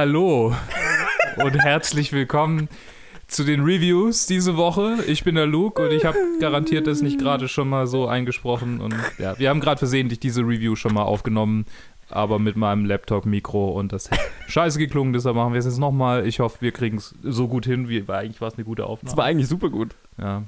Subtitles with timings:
[0.00, 0.56] Hallo
[1.36, 2.70] und herzlich willkommen
[3.28, 4.96] zu den Reviews diese Woche.
[5.06, 8.80] Ich bin der Luke und ich habe garantiert das nicht gerade schon mal so eingesprochen.
[8.80, 11.66] Und ja, wir haben gerade versehentlich diese Review schon mal aufgenommen,
[12.10, 14.18] aber mit meinem Laptop-Mikro und das hat
[14.48, 16.26] scheiße geklungen, deshalb machen wir es jetzt nochmal.
[16.26, 18.86] Ich hoffe, wir kriegen es so gut hin, wie weil eigentlich war es eine gute
[18.86, 19.10] Aufnahme.
[19.10, 19.94] Das war eigentlich super gut.
[20.20, 20.42] Ja.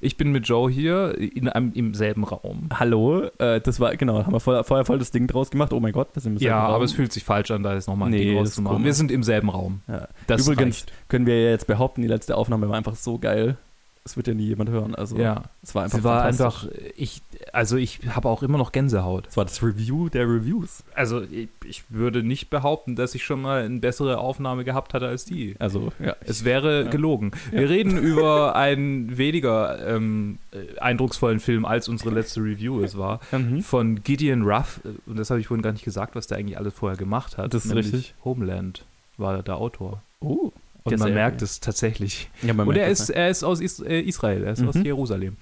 [0.00, 2.68] Ich bin mit Joe hier in einem, im selben Raum.
[2.74, 5.72] Hallo, äh, das war, genau, haben wir vorher, vorher voll das Ding draus gemacht.
[5.72, 6.74] Oh mein Gott, wir sind im selben Ja, Raum.
[6.74, 8.84] aber es fühlt sich falsch an, da jetzt nochmal ein Nee, Ding rauszumachen.
[8.84, 9.80] Wir sind im selben Raum.
[9.88, 10.08] ja.
[10.26, 10.92] Das Übrigens reicht.
[11.08, 13.56] können wir ja jetzt behaupten, die letzte Aufnahme war einfach so geil.
[14.04, 14.94] Das wird ja nie jemand hören.
[14.94, 15.44] Also, Ja.
[15.62, 17.22] es war einfach Es war einfach, ich,
[17.54, 19.26] also ich habe auch immer noch Gänsehaut.
[19.28, 20.84] Das war das Review der Reviews.
[20.94, 25.06] Also ich, ich würde nicht behaupten, dass ich schon mal eine bessere Aufnahme gehabt hatte
[25.08, 25.56] als die.
[25.58, 26.14] Also, ja.
[26.20, 26.90] Es wäre Ja.
[26.90, 27.30] gelogen.
[27.50, 27.60] Ja.
[27.60, 33.20] Wir reden über einen weniger ähm, äh, eindrucksvollen Film, als unsere letzte Review es war.
[33.32, 33.62] Mhm.
[33.62, 34.80] Von Gideon Ruff.
[35.06, 37.54] Und das habe ich vorhin gar nicht gesagt, was der eigentlich alles vorher gemacht hat.
[37.54, 38.14] Das ist Nämlich richtig.
[38.22, 38.84] Homeland
[39.16, 40.02] war der Autor.
[40.20, 40.52] Oh.
[40.86, 42.28] Und Ja, man merkt es tatsächlich.
[42.42, 44.84] Ja, Und er ist, das, er ist aus Is äh, Israel, er ist aus Mhm.
[44.84, 45.36] Jerusalem.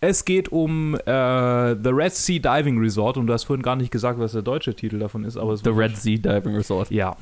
[0.00, 3.92] Es geht um äh, The Red Sea Diving Resort und du hast vorhin gar nicht
[3.92, 6.90] gesagt, was der deutsche Titel davon ist, aber es The Red Sea Diving Resort.
[6.90, 7.16] Ja.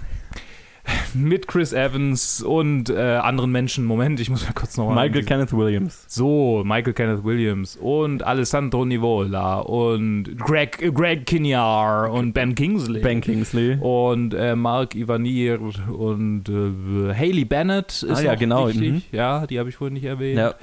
[1.17, 3.85] Mit Chris Evans und äh, anderen Menschen.
[3.85, 5.07] Moment, ich muss mal kurz nochmal.
[5.09, 6.05] Michael Kenneth Williams.
[6.09, 13.01] So, Michael Kenneth Williams und Alessandro Nivola und Greg, äh, Greg Kinnear und Ben Kingsley.
[13.01, 13.77] Ben Kingsley.
[13.81, 18.93] Und äh, Mark Ivanir und äh, Haley Bennett ist Ah, ja, noch genau, wichtig.
[18.93, 19.03] mhm.
[19.13, 20.39] Ja, die habe ich vorhin nicht erwähnt.
[20.39, 20.55] Ja.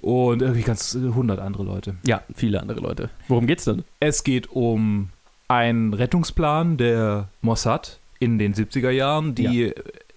[0.00, 1.94] Und irgendwie ganz äh, 100 andere Leute.
[2.06, 3.10] ja, viele andere Leute.
[3.28, 3.84] Worum geht's denn?
[4.00, 5.10] Es geht um
[5.48, 9.72] einen Rettungsplan der Mossad in den 70er Jahren, die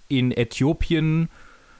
[0.07, 1.29] in Äthiopien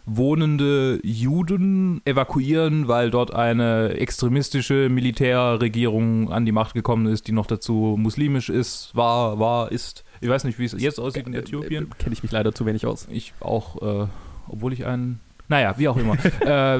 [0.06, 7.46] wohnende Juden evakuieren, weil dort eine extremistische Militärregierung an die Macht gekommen ist, die noch
[7.46, 10.04] dazu muslimisch ist, war, war, ist.
[10.20, 11.90] Ich weiß nicht, wie es jetzt aussieht in Äthiopien.
[11.98, 13.08] Kenne ich mich leider zu wenig aus.
[13.12, 14.08] Ich auch, äh,
[14.48, 15.20] obwohl ich einen.
[15.50, 16.18] Naja, wie auch immer.
[16.42, 16.80] äh,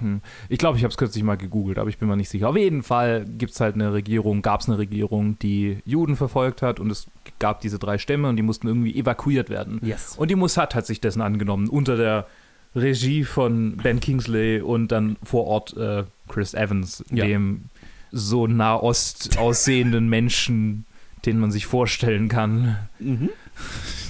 [0.00, 0.20] hm.
[0.48, 2.48] ich glaube, ich habe es kürzlich mal gegoogelt, aber ich bin mir nicht sicher.
[2.48, 6.62] Auf jeden Fall gibt es halt eine Regierung, gab es eine Regierung, die Juden verfolgt
[6.62, 7.06] hat und es
[7.38, 9.80] gab diese drei Stämme und die mussten irgendwie evakuiert werden.
[9.82, 10.16] Yes.
[10.16, 12.26] Und die Mossad hat sich dessen angenommen, unter der
[12.74, 17.24] Regie von Ben Kingsley und dann vor Ort äh, Chris Evans, Ja.
[17.24, 17.64] dem
[18.10, 20.86] so Nahost aussehenden Menschen,
[21.26, 22.76] den man sich vorstellen kann.
[22.98, 23.30] Mhm.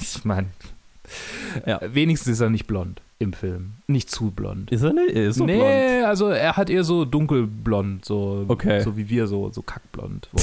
[0.00, 0.48] Ich meine,
[1.66, 1.80] Ja.
[1.82, 3.72] wenigstens ist er nicht blond im Film.
[3.88, 4.70] Nicht zu blond.
[4.70, 5.14] Ist er nicht?
[5.14, 6.06] Er ist so nee, blond.
[6.06, 8.80] also er hat eher so dunkelblond, so, Okay.
[8.82, 10.28] so wie wir, so, so kackblond.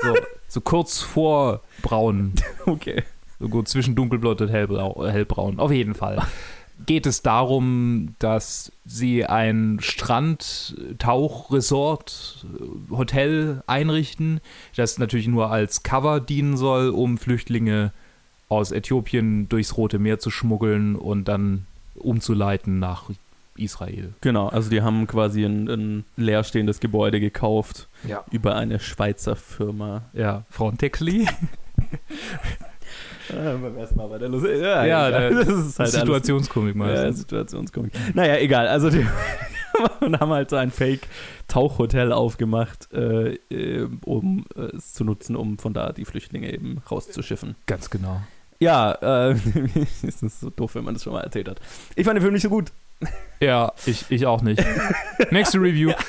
[0.00, 0.14] So,
[0.46, 2.32] so kurz vor braun,
[2.66, 3.02] Okay.
[3.40, 5.58] so gut zwischen dunkelblond und hellblau, hellbraun.
[5.58, 6.24] Auf jeden Fall.
[6.86, 9.78] Geht es darum, dass sie ein
[10.98, 12.46] Strand-Tauchresort,
[12.90, 14.40] äh, Hotel einrichten,
[14.76, 17.92] das natürlich nur als Cover dienen soll, um Flüchtlinge
[18.48, 21.66] aus Äthiopien durchs Rote Meer zu schmuggeln und dann
[21.96, 23.10] umzuleiten nach
[23.56, 24.14] Israel.
[24.20, 28.24] Genau, also die haben quasi ein, ein leerstehendes Gebäude gekauft Ja.
[28.30, 30.02] über eine Schweizer Firma.
[30.12, 31.26] Ja, Frontexli.
[33.28, 34.46] Ja, beim ersten Mal bei der Lust.
[34.46, 37.18] Ja, Ja, der- das ist halt Situationskomik Ja, meistens.
[37.18, 37.92] Situationskomik.
[38.14, 38.68] Naja, egal.
[38.68, 39.04] Also die
[40.00, 45.58] und haben halt so ein Fake-Tauchhotel aufgemacht, äh, äh, um äh, es zu nutzen, um
[45.58, 47.54] von da die Flüchtlinge eben rauszuschiffen.
[47.66, 48.20] Ganz genau.
[48.60, 48.92] Ja,
[49.30, 49.36] äh,
[50.06, 51.60] es ist so doof, wenn man das schon mal erzählt hat.
[51.94, 52.72] Ich fand den Film nicht so gut.
[53.40, 54.60] Ja, ich, ich auch nicht.
[55.30, 55.92] Nächste Review.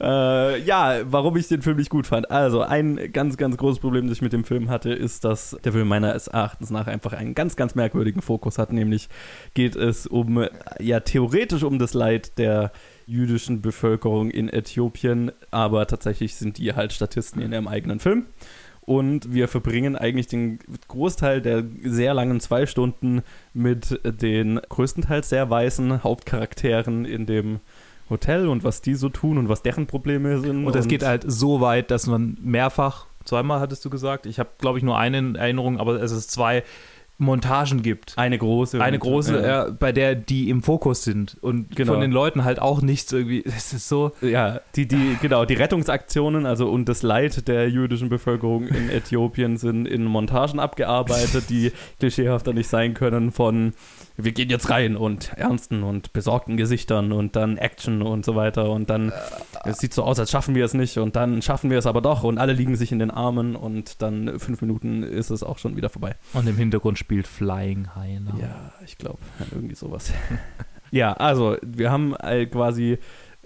[0.00, 2.30] Äh, ja, warum ich den Film nicht gut fand.
[2.30, 5.72] Also, ein ganz, ganz großes Problem, das ich mit dem Film hatte, ist, dass der
[5.72, 8.72] Film meines Erachtens nach einfach einen ganz, ganz merkwürdigen Fokus hat.
[8.72, 9.08] Nämlich
[9.54, 10.44] geht es um,
[10.80, 12.72] ja, theoretisch um das Leid der
[13.06, 18.26] jüdischen Bevölkerung in Äthiopien, aber tatsächlich sind die halt Statisten in ihrem eigenen Film.
[18.90, 20.58] Und wir verbringen eigentlich den
[20.88, 23.22] Großteil der sehr langen zwei Stunden
[23.54, 27.60] mit den größtenteils sehr weißen Hauptcharakteren in dem
[28.10, 30.66] Hotel und was die so tun und was deren Probleme sind.
[30.66, 34.50] Und es geht halt so weit, dass man mehrfach, zweimal hattest du gesagt, ich habe
[34.58, 36.64] glaube ich nur eine in Erinnerung, aber es ist zwei
[37.20, 38.14] Montagen gibt.
[38.16, 38.82] eine große.
[38.82, 39.66] Eine große, ja.
[39.66, 41.92] äh, bei der die im Fokus sind und Genau.
[41.92, 43.44] von den Leuten halt auch nichts irgendwie.
[43.60, 44.12] Es ist so.
[44.22, 49.56] Ja, die, die, genau, die Rettungsaktionen, also und das Leid der jüdischen Bevölkerung in Äthiopien
[49.58, 53.74] sind in Montagen abgearbeitet, die klischeehafter nicht sein können von
[54.24, 58.70] wir gehen jetzt rein und ernsten und besorgten Gesichtern und dann Action und so weiter
[58.70, 59.12] und dann
[59.64, 62.00] es sieht so aus, als schaffen wir es nicht und dann schaffen wir es aber
[62.00, 65.58] doch und alle liegen sich in den Armen und dann fünf Minuten ist es auch
[65.58, 66.14] schon wieder vorbei.
[66.32, 68.32] Und im Hintergrund spielt Flying Hyena.
[68.40, 69.18] Ja, ich glaube,
[69.52, 70.12] irgendwie sowas.
[70.90, 72.98] ja, also wir haben äh, quasi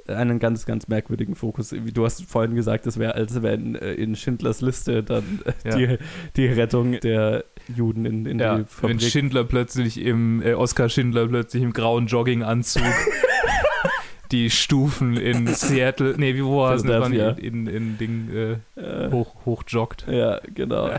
[0.07, 1.73] einen ganz, ganz merkwürdigen Fokus.
[1.73, 5.69] Wie Du hast vorhin gesagt, es wäre, als wenn äh, in Schindlers Liste dann äh,
[5.71, 5.77] Ja.
[5.77, 5.99] die,
[6.37, 7.45] die Rettung der
[7.75, 9.03] Juden in, in Ja, die wenn Fabrik.
[9.03, 12.83] Schindler plötzlich im, äh, Oskar Schindler plötzlich im grauen Jogginganzug
[14.33, 17.31] die Stufen in Seattle, nee, wie wo war es Philadelphia.
[17.31, 20.07] in, in, in Ding äh, Äh, hoch, hochjoggt.
[20.11, 20.91] Ja, genau.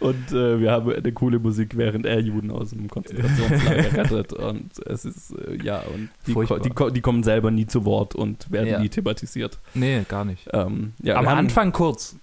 [0.00, 4.32] Und äh, wir haben eine coole Musik, während er Juden aus dem Konzentrationslager rettet.
[4.32, 8.50] Und es ist, äh, ja, und die, die, die kommen selber nie zu Wort und
[8.50, 8.78] werden Ja.
[8.80, 9.58] nie thematisiert.
[9.74, 10.48] Nee, gar nicht.
[10.54, 12.16] Ähm, ja, Am Anfang kurz,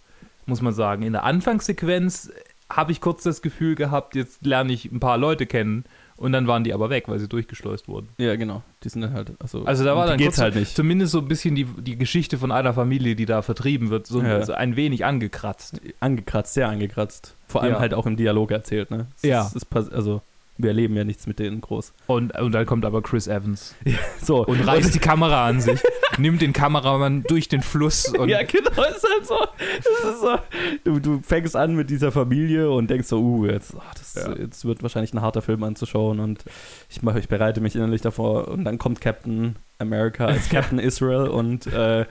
[0.52, 1.02] muss man sagen.
[1.02, 2.32] In der Anfangssequenz
[2.72, 5.84] habe ich kurz das Gefühl gehabt, jetzt lerne ich ein paar Leute kennen
[6.16, 8.10] und dann waren die aber weg, weil sie durchgeschleust wurden.
[8.18, 8.62] Ja, genau.
[8.84, 10.76] Die sind dann halt, also, Also da war dann geht's kurz halt nicht.
[10.76, 14.22] zumindest so ein bisschen die, die Geschichte von einer Familie, die da vertrieben wird, so,
[14.22, 14.46] Ja.
[14.46, 15.82] so ein wenig angekratzt.
[16.00, 17.36] Angekratzt, sehr angekratzt.
[17.48, 17.80] Vor allem Ja.
[17.80, 19.08] halt auch im Dialog erzählt, ne?
[19.18, 19.52] Es Ja.
[19.54, 20.22] Ist, pass- also,
[20.58, 21.94] wir erleben ja nichts mit denen groß.
[22.08, 23.74] Und, und dann kommt aber Chris Evans
[24.22, 24.46] So.
[24.46, 25.82] und reißt die Kamera an sich,
[26.20, 29.38] nimmt den Kameramann durch den Fluss und ja, genau, ist halt so.
[29.80, 30.38] Ist so.
[30.84, 34.34] Du, du fängst an mit dieser Familie und denkst so, uh, jetzt, ach, das, Ja.
[34.36, 36.44] jetzt wird wahrscheinlich ein harter Film anzuschauen und
[36.90, 41.28] ich, mach, ich bereite mich innerlich davor und dann kommt Captain America als Captain Israel
[41.28, 42.02] und äh,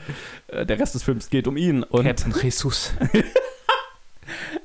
[0.48, 2.92] äh, der Rest des Films geht um ihn und Captain Jesus.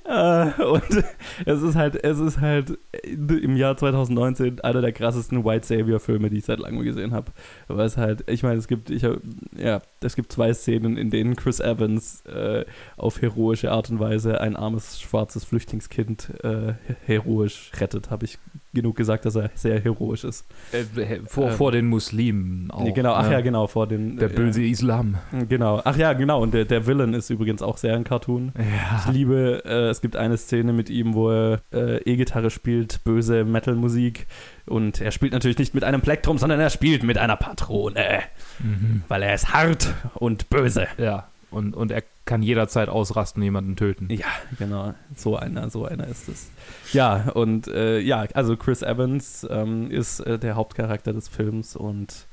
[0.07, 1.03] Äh, und
[1.45, 6.29] es ist halt, es ist halt im Jahr 2019 einer der krassesten White Savior Filme,
[6.29, 7.31] die ich seit langem gesehen habe.
[7.67, 9.17] Weil es halt, ich meine, es gibt, ich hab,
[9.57, 12.65] ja, es gibt zwei Szenen, in denen Chris Evans äh,
[12.97, 16.73] auf heroische Art und Weise ein armes schwarzes Flüchtlingskind äh,
[17.05, 18.11] heroisch rettet.
[18.11, 18.37] Habe ich
[18.75, 20.45] genug gesagt, dass er sehr heroisch ist.
[20.71, 20.83] Äh,
[21.25, 22.93] vor, Ähm, vor den Muslimen auch.
[22.93, 23.33] Genau, ach ne?
[23.33, 24.17] ja, genau, vor den.
[24.17, 25.15] Der böse Islam.
[25.33, 26.41] Äh, genau, ach ja, genau.
[26.41, 28.51] Und der, der Villain ist übrigens auch sehr ein Cartoon.
[28.57, 29.11] Ich Ja.
[29.11, 34.27] liebe, äh, es gibt eine Szene mit ihm, wo er äh, E-Gitarre spielt, böse Metal-Musik.
[34.67, 38.19] Und er spielt natürlich nicht mit einem Plektrum, sondern er spielt mit einer Patrone.
[38.59, 39.03] Mhm.
[39.07, 40.87] Weil er ist hart und böse.
[40.97, 41.27] Ja.
[41.55, 44.07] Und, und er kann jederzeit ausrasten, jemanden töten.
[44.11, 44.25] Ja,
[44.59, 44.93] genau.
[45.15, 46.49] So einer, so einer ist es.
[46.91, 52.27] Ja, und äh, ja, also Chris Evans ähm, ist äh, der Hauptcharakter des Films und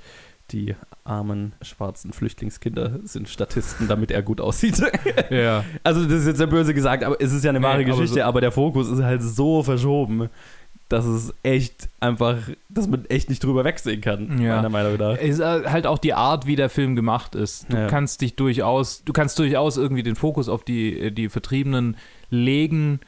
[0.51, 0.75] die
[1.05, 4.83] armen schwarzen Flüchtlingskinder sind Statisten, damit er gut aussieht.
[5.31, 5.65] Ja.
[5.85, 7.85] Also das ist jetzt sehr böse gesagt, aber es ist ja eine Nee, wahre aber
[7.85, 10.29] Geschichte, so- aber der Fokus ist halt so verschoben,
[10.93, 12.37] dass es echt einfach,
[12.69, 14.57] dass man echt nicht drüber wegsehen kann, Ja.
[14.57, 15.17] meiner Meinung nach.
[15.19, 17.73] Es ist halt auch die Art, wie der Film gemacht ist.
[17.73, 17.87] Du Ja.
[17.89, 21.97] kannst dich durchaus, du kannst durchaus irgendwie den Fokus auf die, die Vertriebenen
[22.31, 23.01] legen.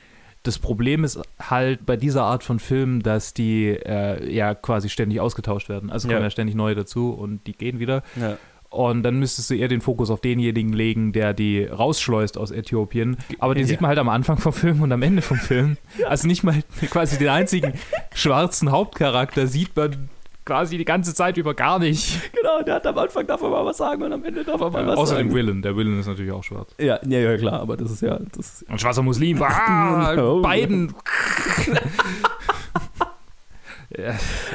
[0.42, 5.20] Das Problem ist halt bei dieser Art von Filmen, dass die äh, ja quasi ständig
[5.20, 5.90] ausgetauscht werden.
[5.90, 6.25] Also kommen Ja.
[6.25, 8.02] ja ständig neue dazu und die gehen wieder.
[8.20, 8.36] Ja.
[8.75, 13.17] Und dann müsstest du eher den Fokus auf denjenigen legen, der die rausschleust aus Äthiopien.
[13.38, 13.69] Aber den Ja.
[13.69, 15.76] sieht man halt am Anfang vom Film und am Ende vom Film.
[16.06, 17.73] Also nicht mal quasi den einzigen
[18.15, 20.09] schwarzen Hauptcharakter sieht man
[20.44, 22.21] quasi die ganze Zeit über gar nicht.
[22.35, 24.71] Genau, der hat am Anfang darf er mal was sagen und am Ende darf er
[24.71, 25.35] mal Ja, was außer dem sagen.
[25.35, 25.62] Villain.
[25.62, 26.75] Der Villain ist natürlich auch schwarz.
[26.79, 29.41] Ja, ja, ja, klar, aber das ist ja, das ist, Ein schwarzer Muslim.
[29.43, 30.43] Ah, Oh.
[30.43, 30.93] Beiden.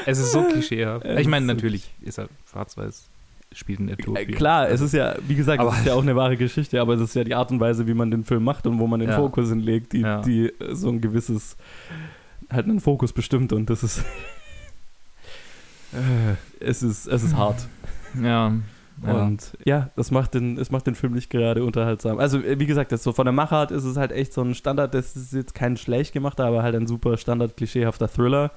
[0.06, 1.06] Es ist so klischeehaft.
[1.06, 3.10] Es Ich meine, natürlich ist er schwarz-weiß,
[3.52, 4.32] spielt in äh, Äthiopien.
[4.36, 6.94] klar, es ist ja, wie gesagt, Aber- es ist ja auch eine wahre Geschichte, aber
[6.94, 9.00] es ist ja die Art und Weise, wie man den Film macht und wo man
[9.00, 9.16] den Ja.
[9.16, 10.22] Fokus hinlegt, die, Ja.
[10.22, 11.58] die äh, so ein gewisses,
[12.52, 14.00] halt einen Fokus bestimmt und das ist,
[15.94, 17.68] äh, es ist, es ist hart.
[18.22, 18.54] Ja.
[19.06, 19.14] ja.
[19.14, 22.20] Und ja, das macht den, es macht den Film nicht gerade unterhaltsam.
[22.20, 24.54] Also, äh, wie gesagt, das so von der Machart ist es halt echt so ein
[24.56, 28.52] Standard, das ist jetzt kein schlecht gemachter, aber halt ein super Standard klischeehafter Thriller,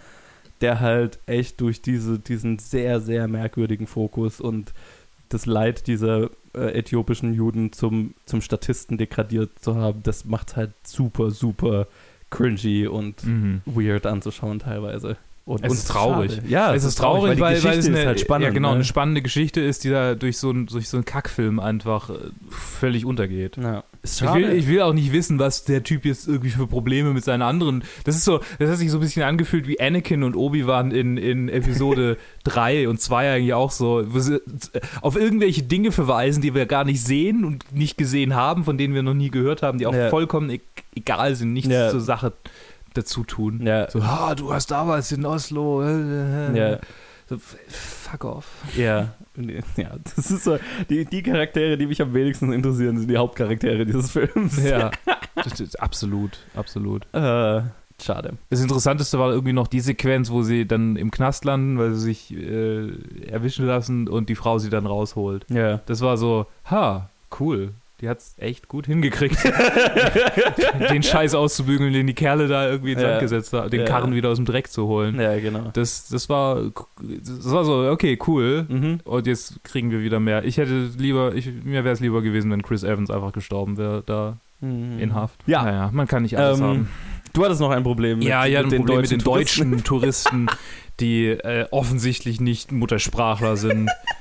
[0.62, 4.72] der halt echt durch diese, diesen sehr, sehr merkwürdigen Fokus und
[5.28, 10.72] das Leid dieser äh, äthiopischen Juden zum, zum Statisten degradiert zu haben, das macht halt
[10.84, 11.86] super, super
[12.30, 13.60] cringy und Mhm.
[13.66, 15.16] weird anzuschauen teilweise.
[15.44, 16.34] Und, Es ist traurig.
[16.36, 16.46] schade.
[16.48, 18.44] Ja, es ist traurig, die weil, weil Geschichte es eine, ist halt spannend.
[18.46, 18.74] ja, genau, ne?
[18.76, 22.14] eine spannende Geschichte ist, die da durch so, ein, durch so einen Kackfilm einfach äh,
[22.48, 23.56] völlig untergeht.
[23.56, 23.82] Ja.
[24.04, 24.54] Ist Ich will, schade.
[24.54, 27.82] ich will auch nicht wissen, was der Typ jetzt irgendwie für Probleme mit seinen anderen.
[28.04, 31.16] Das ist so, das hat sich so ein bisschen angefühlt wie Anakin und Obi-Wan in,
[31.16, 34.04] in Episode 3 und 2 eigentlich auch so.
[34.06, 34.40] wo sie
[35.00, 38.94] Auf irgendwelche Dinge verweisen, die wir gar nicht sehen und nicht gesehen haben, von denen
[38.94, 40.08] wir noch nie gehört haben, die auch Ja.
[40.08, 40.60] vollkommen e
[40.94, 41.88] egal sind, nichts Ja.
[41.90, 42.32] zur Sache
[42.94, 43.60] dazu tun.
[43.64, 45.82] ja, So, ah, du hast damals in Oslo.
[45.82, 46.78] äh, ja.
[47.28, 48.46] So, fuck off.
[48.76, 49.14] Ja,
[49.76, 50.58] ja, das ist so,
[50.90, 54.62] die, die Charaktere, die mich am wenigsten interessieren, sind die Hauptcharaktere dieses Films.
[54.62, 54.90] Ja,
[55.78, 57.06] absolut, absolut.
[57.14, 57.62] Äh,
[58.02, 58.36] schade.
[58.50, 62.00] Das Interessanteste war irgendwie noch die Sequenz, wo sie dann im Knast landen, weil sie
[62.00, 62.90] sich äh,
[63.26, 65.46] erwischen lassen und die Frau sie dann rausholt.
[65.48, 65.78] Ja.
[65.86, 67.08] Das war so, ha,
[67.40, 67.70] cool.
[68.02, 69.38] Die hat's echt gut hingekriegt,
[70.90, 73.10] den Scheiß auszubügeln, den die Kerle da irgendwie ins Ja.
[73.10, 73.86] Land gesetzt haben, den Ja.
[73.86, 75.20] Karren wieder aus dem Dreck zu holen.
[75.20, 75.70] Ja, genau.
[75.72, 76.60] Das, das war,
[77.00, 78.66] das war so, okay, cool.
[78.68, 78.98] Mhm.
[79.04, 80.44] Und jetzt kriegen wir wieder mehr.
[80.44, 84.02] Ich hätte lieber, ich, mir wäre es lieber gewesen, wenn Chris Evans einfach gestorben wäre,
[84.04, 85.00] da Mhm.
[85.00, 85.40] in Haft.
[85.46, 85.64] Ja.
[85.64, 86.88] Naja, man kann nicht alles Ähm, haben.
[87.32, 89.84] Du hattest noch ein Problem mit, ja, ja, ein den Problem deutschen mit den deutschen
[89.84, 90.46] Touristen,
[91.00, 93.88] die äh, offensichtlich nicht Muttersprachler sind.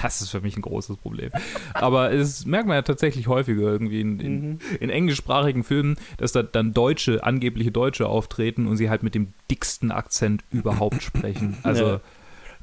[0.00, 1.30] Das ist für mich ein großes Problem.
[1.74, 4.58] Aber es merkt man ja tatsächlich häufiger irgendwie in, in, mhm.
[4.80, 9.32] in englischsprachigen Filmen, dass da dann Deutsche, angebliche Deutsche auftreten und sie halt mit dem
[9.50, 11.56] dicksten Akzent überhaupt sprechen.
[11.62, 11.86] Also.
[11.86, 12.00] Ja.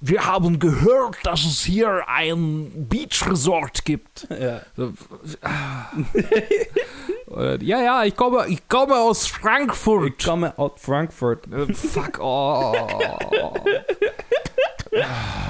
[0.01, 4.28] Wir haben gehört, dass es hier ein Beach Resort gibt.
[4.30, 4.62] Ja.
[4.78, 4.94] So,
[5.42, 5.92] ah.
[7.60, 10.13] ja, ja, ich komme, ich komme aus Frankfurt.
[10.18, 11.51] Ich komme aus Frankfurt.
[11.51, 12.78] Äh, fuck off.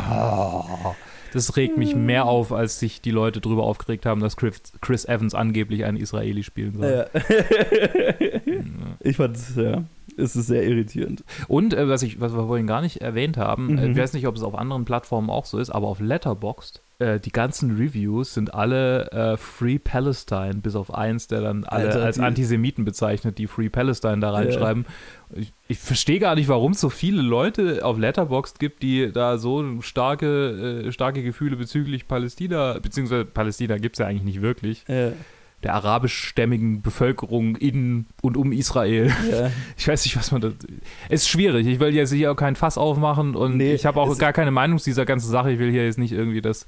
[0.10, 0.96] oh.
[1.34, 5.06] Das regt mich mehr auf, als sich die Leute darüber aufgeregt haben, dass Chris, Chris
[5.06, 7.08] Evans angeblich einen Israeli spielen soll.
[7.14, 7.22] Ja.
[9.00, 9.84] ich fand es, ja,
[10.20, 11.24] es ist sehr irritierend.
[11.48, 13.78] Und, äh, was, ich, was wir vorhin gar nicht erwähnt haben, äh, mhm.
[13.80, 16.82] äh, ich weiß nicht, ob es auf anderen Plattformen auch so ist, aber auf Letterboxd
[17.00, 21.86] äh, die ganzen Reviews sind alle äh, Free Palestine, bis auf eins, der dann alle
[21.86, 24.86] Alter, als Antisemiten bezeichnet, die Free Palestine da reinschreiben.
[25.34, 25.40] Ja.
[25.40, 29.38] Ich, ich verstehe gar nicht, warum es so viele Leute auf Letterboxd gibt, die da
[29.38, 34.84] so starke, äh, starke Gefühle bezüglich Palästina, beziehungsweise Palästina gibt es ja eigentlich nicht wirklich.
[34.90, 35.14] Ja
[35.64, 39.12] der arabischstämmigen Bevölkerung in und um Israel.
[39.32, 39.52] Ja.
[39.78, 40.52] Ich weiß nicht, was man da.
[41.10, 41.66] Es ist schwierig.
[41.68, 44.52] Ich will jetzt hier auch kein Fass aufmachen und nee, ich habe auch gar keine
[44.52, 45.52] Meinung zu dieser ganzen Sache.
[45.52, 46.66] Ich will hier jetzt nicht irgendwie das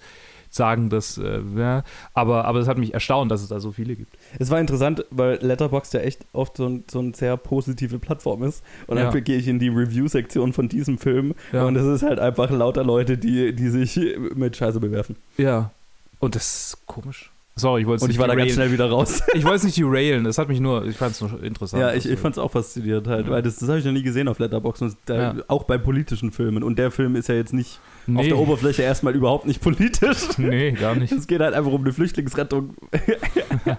[0.51, 1.83] sagen, dass, äh, ja,
[2.13, 4.15] aber, aber es hat mich erstaunt, dass es da so viele gibt.
[4.37, 8.43] Es war interessant, weil Letterboxd ja echt oft so, ein, so eine sehr positive Plattform
[8.43, 8.63] ist.
[8.87, 9.19] Und dann ja.
[9.21, 11.63] gehe ich in die Review-Sektion von diesem Film ja.
[11.63, 13.99] und es ist halt einfach lauter Leute, die, die sich
[14.35, 15.15] mit Scheiße bewerfen.
[15.37, 15.71] Ja.
[16.19, 17.30] Und das ist komisch.
[17.55, 19.21] Sorry, ich wollte Und ich war da ganz schnell wieder raus.
[19.33, 21.81] ich wollte es nicht derailen, das hat mich nur, ich fand es nur interessant.
[21.81, 24.03] Ja, ich, ich fand es auch faszinierend halt, weil das, das habe ich noch nie
[24.03, 25.35] gesehen auf Letterboxd und da, ja.
[25.47, 26.63] auch bei politischen Filmen.
[26.63, 28.19] Und der Film ist ja jetzt nicht nee.
[28.19, 30.17] auf der Oberfläche erstmal überhaupt nicht politisch.
[30.37, 31.11] Nee, gar nicht.
[31.11, 32.73] Es geht halt einfach um eine Flüchtlingsrettung.
[32.91, 33.69] äh,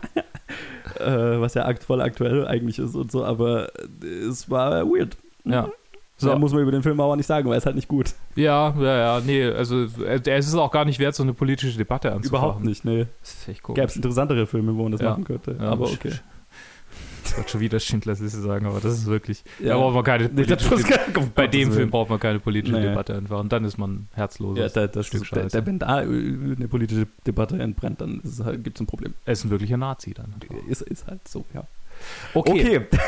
[1.00, 3.70] was ja voll aktuell eigentlich ist und so, aber
[4.02, 5.16] es war weird.
[5.44, 5.70] Ja.
[6.22, 6.38] So ja.
[6.38, 8.14] muss man über den Film aber nicht sagen, weil es halt nicht gut.
[8.36, 11.76] Ja, ja, ja, nee, also äh, es ist auch gar nicht wert, so eine politische
[11.76, 12.44] Debatte anzufangen.
[12.44, 13.06] Überhaupt nicht, nee.
[13.20, 13.64] Das ist echt.
[13.64, 15.10] Gäbe es interessantere Filme, wo man das ja.
[15.10, 15.56] machen könnte.
[15.58, 16.12] Ja, aber okay.
[17.24, 19.44] Ich wollte schon wieder Schindlers Liste sagen, aber das ist wirklich.
[19.60, 19.70] Ja.
[19.70, 20.44] Da braucht man keine nee,
[21.34, 22.90] Bei dem Film braucht man keine politische naja.
[22.90, 23.38] Debatte einfach.
[23.38, 24.58] Und dann ist man herzlos.
[24.58, 25.48] Ja, da, das Stück Scheiße.
[25.48, 29.14] Der, wenn da eine politische Debatte entbrennt, dann halt, gibt es ein Problem.
[29.24, 30.34] Er ist ein wirklicher Nazi dann.
[30.68, 31.64] Ist, ist halt so, ja.
[32.34, 32.80] Okay.
[32.80, 32.98] okay.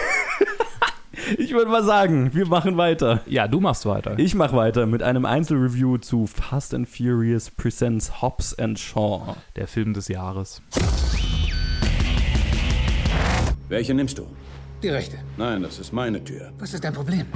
[1.38, 3.21] Ich würde mal sagen, wir machen weiter.
[3.26, 4.18] Ja, du machst weiter.
[4.18, 9.37] Ich mache weiter mit einem Einzelreview zu Fast and Furious Presents Hobbs and Shaw.
[9.56, 10.62] Der Film des Jahres.
[13.68, 14.26] Welche nimmst du?
[14.83, 15.18] Die rechte.
[15.37, 16.52] Nein, das ist meine Tür.
[16.59, 17.26] Was ist dein Problem?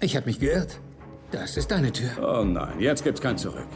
[0.00, 0.80] Ich habe mich geirrt.
[1.30, 2.10] Das ist deine Tür.
[2.20, 3.66] Oh nein, jetzt gibt's kein Zurück.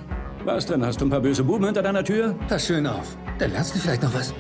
[0.47, 0.87] Was denn?
[0.87, 2.37] Hast du ein paar böse Buben hinter deiner Tür?
[2.47, 3.17] Pass schön auf.
[3.41, 4.33] Dann lernst du vielleicht noch was.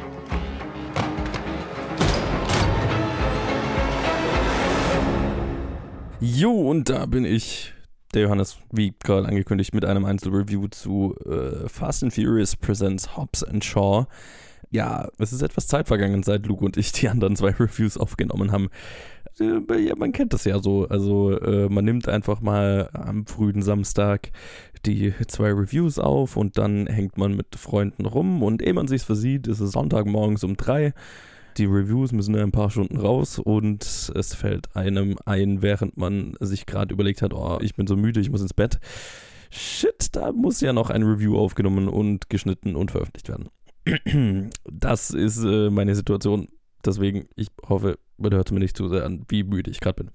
[6.20, 7.75] Jo, und da bin ich,
[8.14, 13.42] der Johannes, wie gerade angekündigt, mit einem Einzelreview zu äh, Fast and Furious Presents Hobbs
[13.42, 14.06] and Shaw.
[14.70, 18.52] Ja, es ist etwas Zeit vergangen, seit Luke und ich die anderen zwei Reviews aufgenommen
[18.52, 18.68] haben.
[19.40, 20.87] Äh, ja, man kennt das ja so.
[20.88, 24.31] Also äh, man nimmt einfach mal am frühen Samstag
[24.85, 29.02] die zwei Reviews auf und dann hängt man mit Freunden rum und ehe man sich
[29.02, 30.95] versieht, ist es Sonntagmorgens um drei.
[31.57, 36.66] Die Reviews müssen ein paar Stunden raus und es fällt einem ein, während man sich
[36.66, 38.78] gerade überlegt hat, oh, ich bin so müde, ich muss ins Bett.
[39.50, 43.49] Shit, da muss ja noch ein Review aufgenommen und geschnitten und veröffentlicht werden.
[44.71, 46.49] Das ist äh, meine Situation.
[46.87, 50.12] Deswegen, ich hoffe, man hört mir nicht zu sehr an, wie müde ich gerade bin.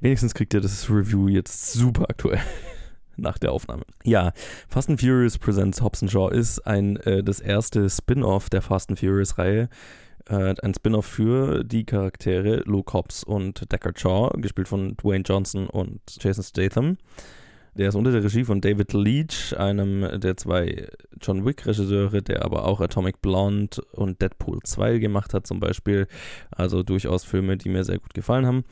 [0.00, 2.40] Wenigstens kriegt ihr das Review jetzt super aktuell
[3.16, 3.82] nach der Aufnahme.
[4.04, 4.32] Ja,
[4.68, 8.98] Fast and Furious Presents Hobbs Shaw ist ein, äh, das erste Spin-off der Fast and
[8.98, 9.68] Furious Reihe.
[10.28, 15.66] Äh, ein Spin-off für die Charaktere Luke Hobbs und Deckard Shaw, gespielt von Dwayne Johnson
[15.68, 16.98] und Jason Statham.
[17.78, 20.88] Der ist unter der Regie von David Leach, einem der zwei
[21.22, 26.08] John Wick-Regisseure, der aber auch Atomic Blonde und Deadpool 2 gemacht hat, zum Beispiel.
[26.50, 28.64] Also durchaus Filme, die mir sehr gut gefallen haben.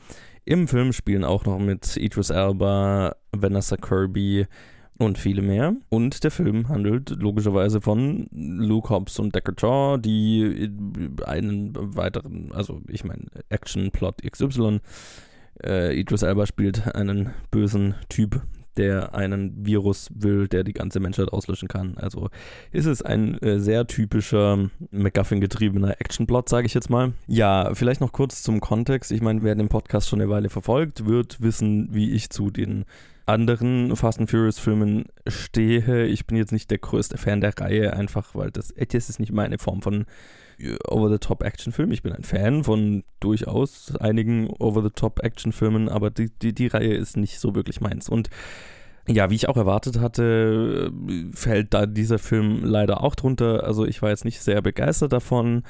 [0.43, 4.45] Im Film spielen auch noch mit Idris Elba, Vanessa Kirby
[4.97, 5.73] und viele mehr.
[5.87, 10.69] Und der Film handelt logischerweise von Luke Hobbs und Deckard Shaw, die
[11.25, 14.79] einen weiteren, also ich meine, Action-Plot XY.
[15.63, 18.41] Äh, Idris Elba spielt einen bösen Typ,
[18.77, 21.97] der einen Virus will, der die ganze Menschheit auslöschen kann.
[21.97, 22.29] Also
[22.71, 27.13] ist es ein äh, sehr typischer MacGuffin-getriebener Actionplot, sage ich jetzt mal.
[27.27, 29.11] Ja, vielleicht noch kurz zum Kontext.
[29.11, 32.85] Ich meine, wer den Podcast schon eine Weile verfolgt, wird wissen, wie ich zu den
[33.25, 36.05] anderen Fast and Furious Filmen stehe.
[36.05, 39.33] Ich bin jetzt nicht der größte Fan der Reihe, einfach weil das, das ist nicht
[39.33, 40.05] meine Form von
[40.87, 41.91] Over-the-Top-Action-Film.
[41.91, 47.39] Ich bin ein Fan von durchaus einigen Over-the-Top-Action-Filmen, aber die, die, die Reihe ist nicht
[47.39, 48.09] so wirklich meins.
[48.09, 48.29] Und
[49.07, 50.91] ja, wie ich auch erwartet hatte,
[51.31, 53.63] fällt da dieser Film leider auch drunter.
[53.63, 55.63] Also ich war jetzt nicht sehr begeistert davon,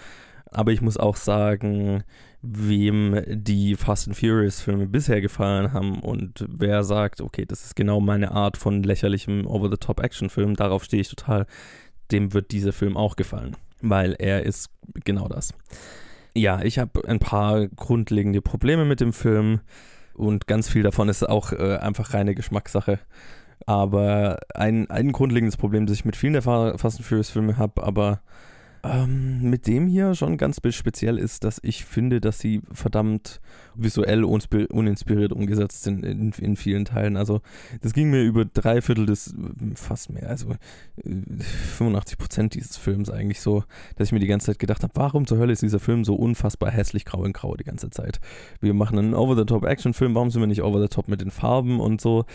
[0.50, 2.04] aber ich muss auch sagen,
[2.42, 7.76] wem die Fast and Furious Filme bisher gefallen haben und wer sagt, okay, das ist
[7.76, 11.46] genau meine Art von lächerlichem Over-the-Top-Action-Film, darauf stehe ich total,
[12.12, 14.70] dem wird dieser Film auch gefallen weil er ist
[15.04, 15.54] genau das.
[16.34, 19.62] Ja, ich habe ein paar grundlegende Probleme mit dem Film
[20.14, 23.00] und ganz viel davon ist auch äh, einfach reine Geschmackssache.
[23.66, 27.84] Aber ein, ein grundlegendes Problem, das ich mit vielen der Fast and Furious Filme habe,
[27.84, 28.22] aber
[28.84, 33.42] ähm, mit dem hier schon ganz speziell ist, dass ich finde, dass sie verdammt
[33.76, 37.16] visuell uninspiriert umgesetzt sind in, in, vielen Teilen.
[37.16, 37.42] Also
[37.82, 39.36] das ging mir über drei Viertel des,
[39.76, 40.56] fast mehr, also
[41.04, 43.64] 85 äh, Prozent dieses Films eigentlich so,
[43.96, 46.16] dass ich mir die ganze Zeit gedacht habe, warum zur Hölle ist dieser Film so
[46.16, 48.20] unfassbar hässlich grau in grau die ganze Zeit?
[48.60, 52.26] Wir machen einen Over-the-Top-Action-Film, warum sind wir nicht Over-the-Top mit den Farben und so?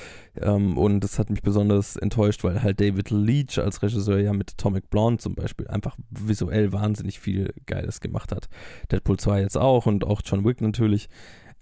[0.41, 4.53] Ähm, und das hat mich besonders enttäuscht, weil halt David Leach als Regisseur ja mit
[4.53, 5.97] Atomic Blonde zum Beispiel einfach
[6.33, 8.49] visuell wahnsinnig viel Geiles gemacht hat.
[8.91, 11.09] Deadpool 2 jetzt auch und auch John Wick natürlich.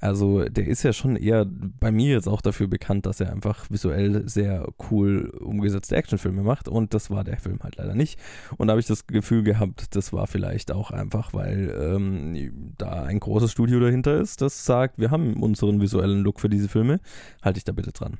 [0.00, 3.66] Also der ist ja schon eher bei mir jetzt auch dafür bekannt, dass er einfach
[3.68, 8.18] visuell sehr cool umgesetzte Actionfilme macht und das war der Film halt leider nicht.
[8.56, 13.02] Und da habe ich das Gefühl gehabt, das war vielleicht auch einfach, weil ähm, da
[13.02, 17.00] ein großes Studio dahinter ist, das sagt, wir haben unseren visuellen Look für diese Filme,
[17.42, 18.16] halte ich da bitte dran.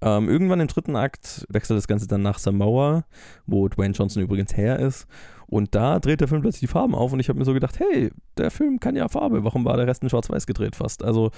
[0.00, 3.04] Ähm, irgendwann im dritten Akt wechselt das Ganze dann nach Samoa,
[3.46, 5.08] wo Dwayne Johnson übrigens her ist.
[5.48, 7.78] Und da dreht der Film plötzlich die Farben auf und ich habe mir so gedacht,
[7.80, 11.02] hey, der Film kann ja Farbe, warum war der Rest in Schwarz-Weiß gedreht fast?
[11.02, 11.30] Also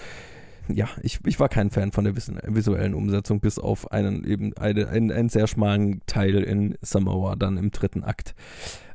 [0.69, 4.89] ja, ich, ich war kein Fan von der visuellen Umsetzung, bis auf einen eben eine,
[4.89, 8.35] einen, einen sehr schmalen Teil in Samoa, dann im dritten Akt.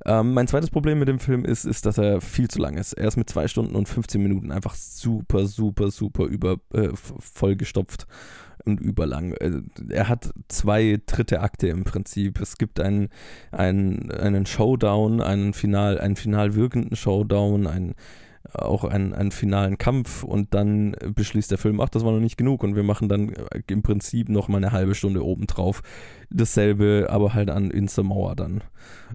[0.06, 2.93] Ähm, mein zweites Problem mit dem Film ist, ist, dass er viel zu lang ist.
[2.93, 8.06] Er ist mit zwei Stunden und 15 Minuten einfach super, super, super über äh, vollgestopft
[8.65, 9.34] und überlang.
[9.34, 12.39] Äh, er hat zwei dritte Akte im Prinzip.
[12.39, 13.10] Es gibt einen,
[13.51, 17.95] einen, einen Showdown, einen final, einen final wirkenden Showdown, einen
[18.53, 22.38] auch einen, einen finalen Kampf und dann beschließt der Film, ach, das war noch nicht
[22.38, 25.81] genug und wir machen dann äh, im Prinzip noch mal eine halbe Stunde obendrauf.
[26.29, 28.63] Dasselbe, aber halt an In Mauer dann.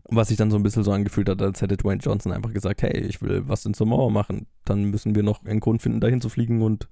[0.04, 2.82] Was sich dann so ein bisschen so angefühlt hat, als hätte Dwayne Johnson einfach gesagt,
[2.82, 4.46] hey, ich will was in Mauer machen.
[4.64, 6.88] Dann müssen wir noch einen Grund finden, dahin zu fliegen und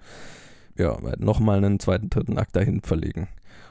[0.76, 3.28] ja, nochmal einen zweiten, dritten Akt dahin verlegen.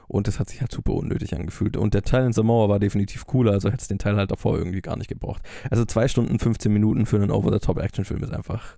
[0.07, 1.75] Und das hat sich halt super unnötig angefühlt.
[1.75, 4.57] Und der Teil in Samoa war definitiv cooler, also hätte es den Teil halt davor
[4.57, 5.41] irgendwie gar nicht gebraucht.
[5.69, 8.77] Also zwei Stunden, 15 Minuten für einen Over-the-Top-Action-Film ist einfach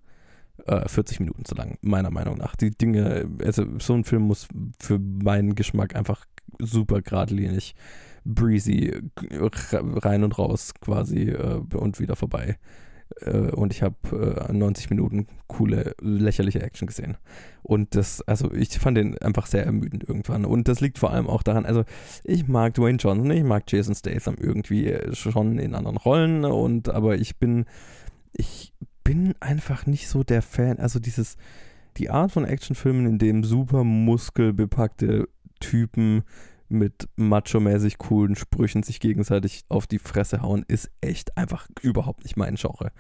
[0.66, 2.56] äh, 40 Minuten zu lang, meiner Meinung nach.
[2.56, 4.48] Die Dinge, also so ein Film muss
[4.80, 6.26] für meinen Geschmack einfach
[6.58, 7.76] super geradlinig,
[8.26, 9.00] breezy,
[9.32, 12.58] rein und raus quasi äh, und wieder vorbei
[13.52, 17.18] und ich habe äh, 90 Minuten coole, lächerliche Action gesehen.
[17.64, 20.46] Und das, also ich fand den einfach sehr ermüdend irgendwann.
[20.46, 21.84] Und das liegt vor allem auch daran, also
[22.24, 27.18] ich mag Dwayne Johnson, ich mag Jason Statham irgendwie schon in anderen Rollen und aber
[27.18, 27.66] ich bin,
[28.32, 31.36] ich bin einfach nicht so der Fan, also dieses,
[31.98, 35.28] die Art von Actionfilmen, in dem super muskelbepackte
[35.60, 36.24] Typen
[36.70, 42.38] mit macho-mäßig coolen Sprüchen sich gegenseitig auf die Fresse hauen, ist echt einfach überhaupt nicht
[42.38, 42.92] mein Genre.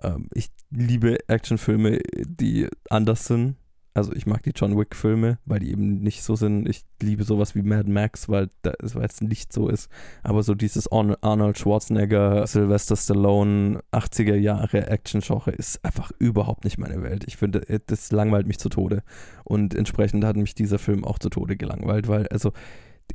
[0.00, 3.56] Ähm, ich liebe Actionfilme, die anders sind.
[3.94, 6.66] Also ich mag die John Wick-Filme, weil die eben nicht so sind.
[6.66, 9.90] Ich liebe sowas wie Mad Max, weil es nicht so ist.
[10.22, 17.02] Aber so dieses Arnold Schwarzenegger, Sylvester Stallone, 80er Jahre Action-Genre ist einfach überhaupt nicht meine
[17.02, 17.24] Welt.
[17.26, 19.02] Ich finde, das langweilt mich zu Tode.
[19.44, 22.52] Und entsprechend hat mich dieser Film auch zu Tode gelangweilt, weil also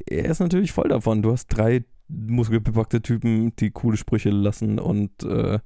[0.05, 1.21] er ist natürlich voll davon.
[1.21, 5.59] Du hast drei muskelbepackte Typen, die coole Sprüche lassen und äh,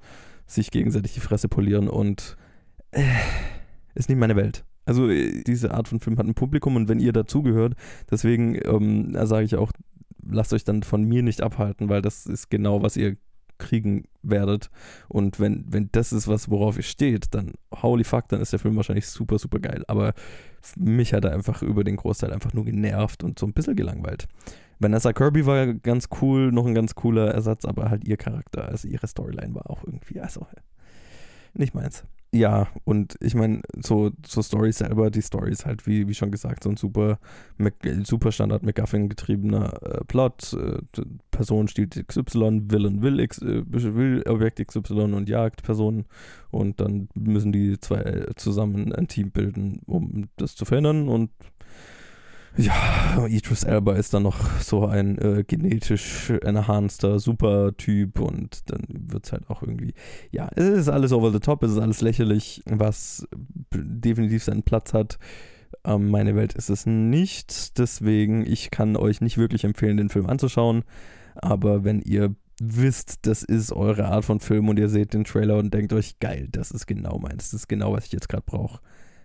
[0.48, 2.36] sich gegenseitig die Fresse polieren und
[2.92, 3.04] äh,
[3.96, 4.66] ist nicht meine Welt.
[4.86, 7.76] Also äh, diese Art von Film hat ein Publikum und wenn ihr dazugehört,
[8.10, 9.72] deswegen ähm, sage ich auch,
[10.28, 13.18] lasst euch dann von mir nicht abhalten, weil das ist genau, was ihr
[13.62, 14.70] kriegen werdet.
[15.08, 18.60] Und wenn, wenn das ist was, worauf ihr steht, dann holy fuck, dann ist der
[18.60, 19.84] Film wahrscheinlich super, super geil.
[19.88, 20.14] Aber
[20.76, 24.28] mich hat er einfach über den Großteil einfach nur genervt und so ein bisschen gelangweilt.
[24.80, 28.88] Vanessa Kirby war ganz cool, noch ein ganz cooler Ersatz, aber halt ihr Charakter, also
[28.88, 30.48] ihre Storyline war auch irgendwie, also
[31.54, 36.08] nicht meins ja, und ich meine, so, so Story selber, die Story ist halt, wie,
[36.08, 37.20] wie schon gesagt, so ein super,
[38.04, 40.54] super Standard McGuffin-getriebener äh, Plot.
[40.54, 46.06] Äh, Person stiehlt XY, Villain will, X, äh, will Objekt XY und jagt Personen.
[46.52, 51.10] Und dann müssen die zwei zusammen ein Team bilden, um das zu verhindern.
[51.10, 51.32] Und
[52.58, 59.26] Ja, Idris Elba ist dann noch so ein äh, genetisch enhancer Supertyp und dann wird
[59.26, 59.94] es halt auch irgendwie,
[60.32, 63.26] ja, es ist alles over the top, es ist alles lächerlich, was
[63.74, 65.18] definitiv seinen Platz hat.
[65.86, 70.28] Ähm, meine Welt ist es nicht, deswegen ich kann euch nicht wirklich empfehlen, den Film
[70.28, 70.84] anzuschauen,
[71.36, 75.58] aber wenn ihr wisst, das ist eure Art von Film und ihr seht den Trailer
[75.58, 78.44] und denkt euch, geil, das ist genau meins, das ist genau, was ich jetzt gerade
[78.46, 78.82] brauche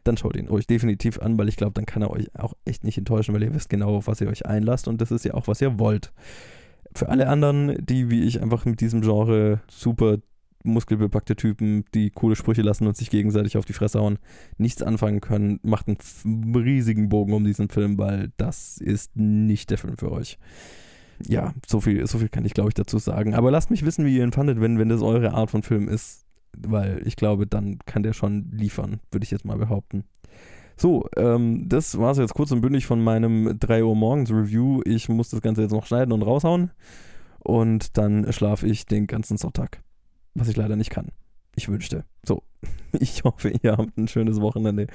[0.06, 2.84] dann schaut ihn euch definitiv an, weil ich glaube, dann kann er euch auch echt
[2.84, 5.34] nicht enttäuschen, weil ihr wisst genau, auf was ihr euch einlasst und das ist ja
[5.34, 6.12] auch, was ihr wollt.
[6.94, 10.18] Für alle anderen, die wie ich einfach mit diesem Genre super
[10.66, 14.18] muskelbepackte Typen, die coole Sprüche lassen und sich gegenseitig auf die Fresse hauen,
[14.58, 19.78] nichts anfangen können, macht einen riesigen Bogen um diesen Film, weil das ist nicht der
[19.78, 20.38] Film für euch.
[21.26, 23.34] Ja, so viel, so viel kann ich, glaube ich, dazu sagen.
[23.34, 25.88] Aber lasst mich wissen, wie ihr ihn fandet, wenn, wenn das eure Art von Film
[25.88, 26.25] ist
[26.66, 30.04] weil ich glaube, dann kann der schon liefern, würde ich jetzt mal behaupten.
[30.76, 34.82] So, ähm, das war es jetzt kurz und bündig von meinem 3 Uhr morgens Review.
[34.84, 36.70] Ich muss das Ganze jetzt noch schneiden und raushauen.
[37.38, 39.80] Und dann schlafe ich den ganzen Sonntag.
[40.34, 41.12] Was ich leider nicht kann.
[41.54, 42.04] Ich wünschte.
[42.24, 42.42] So,
[42.92, 44.86] ich hoffe, ihr habt ein schönes Wochenende.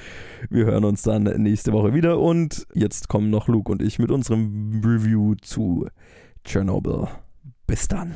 [0.49, 2.19] Wir hören uns dann nächste Woche wieder.
[2.19, 5.87] Und jetzt kommen noch Luke und ich mit unserem Review zu
[6.43, 7.07] Chernobyl.
[7.65, 8.15] Bis dann.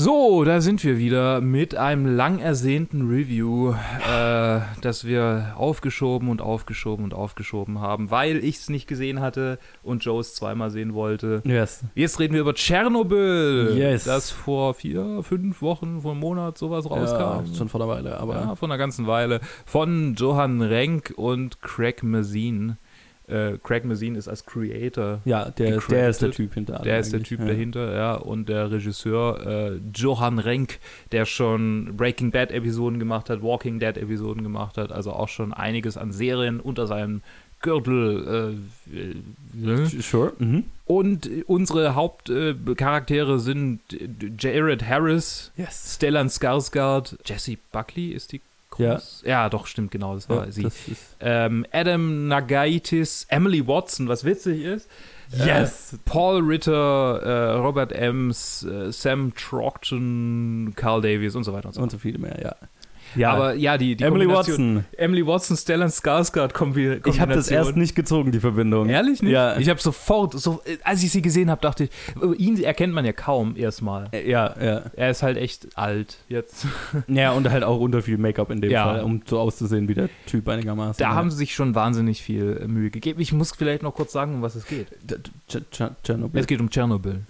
[0.00, 6.40] So, da sind wir wieder mit einem lang ersehnten Review, äh, das wir aufgeschoben und
[6.40, 10.94] aufgeschoben und aufgeschoben haben, weil ich es nicht gesehen hatte und Joe es zweimal sehen
[10.94, 11.42] wollte.
[11.44, 11.82] Yes.
[11.96, 14.04] Jetzt reden wir über Tschernobyl, yes.
[14.04, 17.18] das vor vier, fünf Wochen, vor einem Monat sowas rauskam.
[17.18, 18.34] Ja, schon vor einer Weile, aber.
[18.36, 19.40] Ja, vor einer ganzen Weile.
[19.66, 22.76] Von Johann Renk und Craig Mazin.
[23.28, 25.20] Äh, Craig Mazin ist als Creator.
[25.24, 26.78] Ja, der, der ist der Typ hinter.
[26.80, 27.46] Der ist der Typ ja.
[27.46, 28.14] dahinter, ja.
[28.14, 30.78] Und der Regisseur äh, Johann Renk,
[31.12, 35.52] der schon Breaking Bad Episoden gemacht hat, Walking Dead Episoden gemacht hat, also auch schon
[35.52, 37.22] einiges an Serien unter seinem
[37.60, 38.56] Gürtel.
[38.92, 40.32] Äh, äh, sure.
[40.38, 40.64] Mhm.
[40.86, 43.80] Und unsere Hauptcharaktere sind
[44.38, 45.96] Jared Harris, yes.
[45.96, 48.40] Stellan Skarsgård, Jesse Buckley ist die.
[48.78, 49.00] Ja.
[49.24, 50.62] ja, doch, stimmt, genau, das war Ja, sie.
[50.62, 50.74] das
[51.20, 54.88] Ähm, Adam Nagaitis, Emily Watson, was witzig ist.
[55.30, 55.92] Yes.
[55.92, 61.74] Äh, Paul Ritter, äh, Robert Ems, äh, Sam Troughton, Carl Davies und so weiter und
[61.74, 61.92] so Und fort.
[61.92, 62.56] so viele mehr, ja.
[63.16, 64.84] Ja, Aber ja, die, die Emily Watson.
[64.96, 67.14] Emily Watson, Stellan Skarsgård Kombi Kombination.
[67.14, 68.88] Ich habe das erst nicht gezogen, die Verbindung.
[68.88, 69.32] Ehrlich nicht?
[69.32, 69.56] Ja.
[69.58, 71.90] Ich habe sofort, so, als ich sie gesehen habe, dachte ich,
[72.22, 74.08] äh, ihn erkennt man ja kaum erstmal.
[74.12, 74.82] Äh, Ja, ja.
[74.94, 76.66] Er ist halt echt alt jetzt.
[77.08, 78.84] Ja, und halt auch unter viel Make-up in dem Ja.
[78.84, 80.98] Fall, um so auszusehen wie der Typ einigermaßen.
[81.02, 81.14] Da ja.
[81.14, 83.20] haben sie sich schon wahnsinnig viel äh, Mühe gegeben.
[83.20, 84.88] Ich muss vielleicht noch kurz sagen, um was es geht.
[85.50, 86.40] Ch- Ch- Tschernobyl.
[86.40, 87.20] Es geht um Tschernobyl,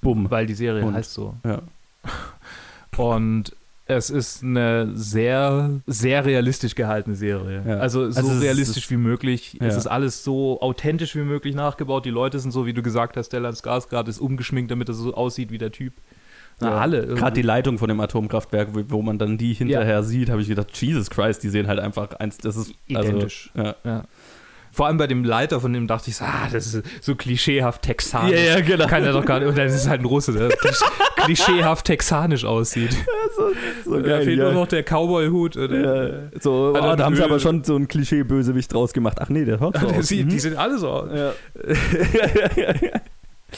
[0.00, 0.30] Bumm.
[0.30, 0.94] weil die Serie Und?
[0.94, 1.34] heißt so.
[1.44, 1.62] Ja.
[2.96, 3.54] Und
[3.86, 7.62] es ist eine sehr, sehr realistisch gehaltene Serie.
[7.66, 7.76] Ja.
[7.78, 9.56] Also so Also es ist- realistisch wie möglich.
[9.60, 9.78] Es Ja.
[9.78, 12.04] ist alles so authentisch wie möglich nachgebaut.
[12.06, 15.14] Die Leute sind so, wie du gesagt hast, Stellan Skarsgård ist umgeschminkt, damit er so
[15.14, 15.92] aussieht wie der Typ.
[16.60, 16.76] Na, Ja.
[16.78, 17.06] alle.
[17.08, 20.48] Gerade die Leitung von dem Atomkraftwerk, wo, wo man dann die hinterher sieht, habe ich
[20.48, 23.50] gedacht, Jesus Christ, die sehen halt einfach eins, das ist Identisch.
[23.54, 24.04] Also, ja.
[24.74, 27.82] Vor allem bei dem Leiter von dem dachte ich so, ah, das ist so klischeehaft
[27.82, 28.32] texanisch.
[28.32, 28.86] Ja, ja, genau.
[28.88, 29.48] Kann er doch gar nicht.
[29.48, 30.82] Und dann ist es halt ein Russe, der klisch-
[31.24, 32.94] klischeehaft texanisch aussieht.
[33.84, 34.44] so da geil, fehlt ja.
[34.44, 35.56] nur noch der Cowboy-Hut.
[35.56, 39.18] oder- Ja, so, oh, da haben sie Öl- aber schon so ein Klischee-Bösewicht draus gemacht.
[39.20, 40.08] Ach nee, der hört so aus.
[40.08, 40.30] sieht, Mhm.
[40.30, 41.08] Die sehen alle so aus.
[41.14, 41.32] Ja.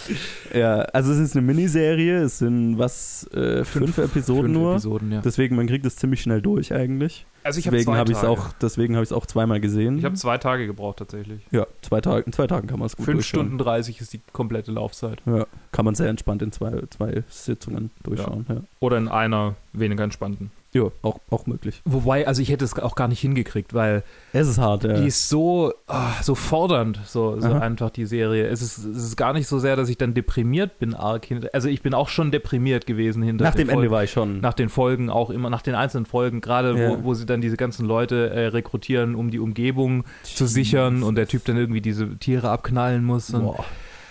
[0.55, 4.73] ja, also es ist eine Miniserie, es sind was, äh, fünf, Episoden fünf nur.
[4.73, 5.21] Episoden, ja.
[5.21, 7.27] Deswegen, man kriegt es ziemlich schnell durch eigentlich.
[7.43, 8.33] Also ich habe deswegen zwei habe ich es Tage.
[8.33, 9.99] auch, deswegen habe ich es auch zweimal gesehen.
[9.99, 11.43] Ich habe zwei Tage gebraucht tatsächlich.
[11.53, 13.25] ja, zwei Tage, in zwei Tagen kann man es gut Fünf.
[13.25, 15.23] Stunden 30 ist die komplette Laufzeit.
[15.27, 18.47] Ja, kann man sehr entspannt in zwei, zwei Sitzungen durchschauen.
[18.49, 20.51] Ja, Oder in einer weniger entspannten.
[20.77, 20.91] Ja.
[21.03, 21.83] auch, auch möglich.
[21.85, 24.95] Wobei, also ich hätte es auch gar nicht hingekriegt, weil Es ist hart, ja.
[24.95, 27.59] die ist so, ah, so fordernd, so, so Aha.
[27.59, 28.47] einfach die Serie.
[28.49, 31.49] Es ist, es ist gar nicht so sehr, dass ich dann deprimiert bin, arg hinter.
[31.53, 33.91] Also ich bin auch schon deprimiert gewesen hinter Nach dem Ende Folgen.
[33.91, 34.41] war ich schon.
[34.41, 36.91] Nach den Folgen auch immer, nach den einzelnen Folgen, gerade Ja.
[36.91, 41.15] wo, wo sie dann diese ganzen Leute äh, rekrutieren, um die Umgebung zu sichern und
[41.17, 43.31] der Typ dann irgendwie diese Tiere abknallen muss.
[43.33, 43.65] Und, Boah.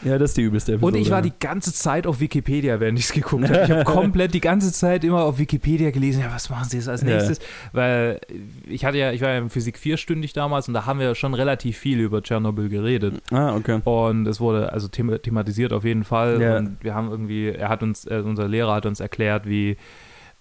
[0.05, 0.95] Ja, das ist die übelste Episode.
[0.95, 3.63] und ich war die ganze Zeit auf Wikipedia, während ich es geguckt habe.
[3.63, 6.87] Ich habe komplett die ganze Zeit immer auf Wikipedia gelesen, ja, was machen sie jetzt
[6.87, 7.07] als Ja.
[7.07, 7.39] nächstes?
[7.73, 8.21] Weil
[8.67, 11.33] ich hatte ja, ich war ja in Physik vierstündig damals und da haben wir schon
[11.33, 13.21] relativ viel über Tschernobyl geredet.
[13.31, 13.81] Ah, okay.
[13.83, 16.41] Und es wurde also thema thematisiert auf jeden Fall.
[16.41, 16.57] Ja.
[16.57, 19.77] Und wir haben irgendwie, er hat uns, äh, unser Lehrer hat uns erklärt, wie,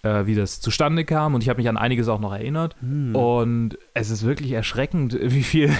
[0.05, 1.33] äh, wie das zustande kam.
[1.33, 2.75] Und ich habe mich an einiges auch noch erinnert.
[2.79, 3.15] Hm.
[3.15, 5.71] Und es ist wirklich erschreckend, wie viel,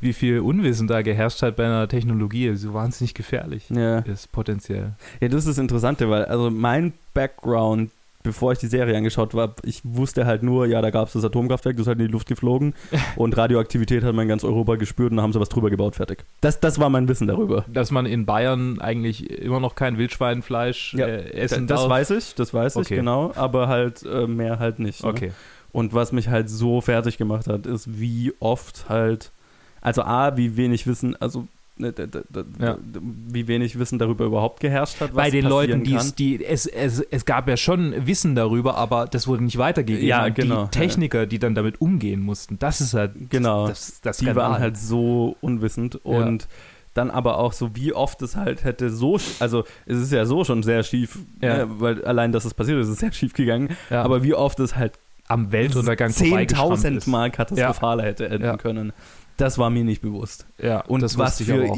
[0.00, 4.00] wie viel Unwissen da geherrscht hat bei einer Technologie, so wahnsinnig gefährlich Ja.
[4.00, 4.92] ist, potenziell.
[5.20, 7.90] ja, das ist das Interessante, weil also mein Background
[8.22, 11.24] bevor ich die Serie angeschaut habe, ich wusste halt nur, ja, da gab es das
[11.24, 12.74] Atomkraftwerk, das ist halt in die Luft geflogen
[13.16, 15.96] und Radioaktivität hat man in ganz Europa gespürt und dann haben sie was drüber gebaut,
[15.96, 16.24] fertig.
[16.40, 17.64] Das, das war mein Wissen darüber.
[17.68, 21.90] Dass man in Bayern eigentlich immer noch kein Wildschweinfleisch Ja, äh, essen das darf.
[21.90, 22.96] weiß ich, das weiß ich, Okay.
[22.96, 25.02] genau, aber halt äh, mehr halt nicht.
[25.02, 25.10] Ne?
[25.10, 25.32] Okay.
[25.72, 29.32] Und was mich halt so fertig gemacht hat, ist, wie oft halt,
[29.80, 31.46] also A, wie wenig Wissen, also
[31.82, 32.74] Ja.
[32.74, 35.10] d- wie wenig Wissen darüber überhaupt geherrscht hat.
[35.10, 36.00] Was Bei den Leuten, die kann.
[36.00, 40.06] es, die, es, es, es gab ja schon Wissen darüber, aber das wurde nicht weitergegeben.
[40.06, 43.68] Ja, genau, Die Techniker, die dann damit umgehen mussten, das ist halt Genau.
[43.68, 44.44] das, das die Skandal.
[44.50, 46.48] waren halt so unwissend und
[46.94, 50.44] dann aber auch so, wie oft es halt hätte so, also es ist ja so
[50.44, 51.64] schon sehr schief, Ja.
[51.64, 54.02] ne, weil allein, dass es passiert ist, ist sehr schief gegangen, ja.
[54.02, 54.92] aber wie oft es halt
[55.28, 57.06] am Weltuntergang vorbeigeschrammt 10.000 ist.
[57.06, 58.56] Mal katastrophaler hätte enden Ja.
[58.58, 58.92] können,
[59.36, 60.46] das war mir nicht bewusst.
[60.58, 61.68] Ja, Und das was für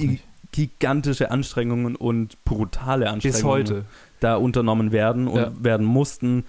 [0.52, 3.84] gigantische Anstrengungen und brutale Anstrengungen Bis heute.
[4.20, 5.52] da unternommen werden und Ja.
[5.58, 6.44] werden mussten,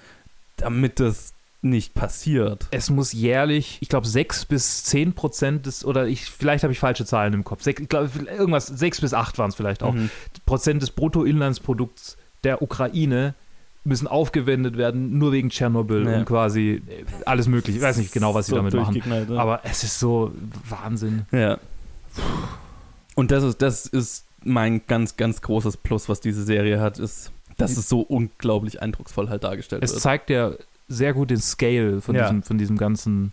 [0.57, 2.67] damit das nicht passiert.
[2.69, 6.77] Es muss jährlich, ich glaube, 6 bis 10 Prozent des, oder ich, vielleicht habe ich
[6.79, 7.63] falsche Zahlen im Kopf.
[7.63, 9.93] Sech, ich glaube, irgendwas, 6 bis 8 waren es vielleicht auch.
[9.93, 10.11] Mhm.
[10.45, 13.33] Prozent des Bruttoinlandsprodukts der Ukraine
[13.85, 16.17] müssen aufgewendet werden, nur wegen Tschernobyl Ja.
[16.17, 17.77] und quasi äh, alles mögliche.
[17.77, 19.01] Ich weiß nicht genau, was sie So damit machen.
[19.29, 19.37] ja.
[19.37, 20.31] Aber es ist so
[20.67, 21.25] Wahnsinn.
[21.31, 21.57] Ja.
[23.15, 27.31] Und das ist, das ist mein ganz, ganz großes Plus, was diese Serie hat, ist,
[27.57, 30.01] dass es so unglaublich eindrucksvoll halt dargestellt Es wird.
[30.01, 30.51] zeigt ja
[30.87, 32.23] sehr gut den Scale von, Ja.
[32.23, 33.31] diesem, von diesem ganzen,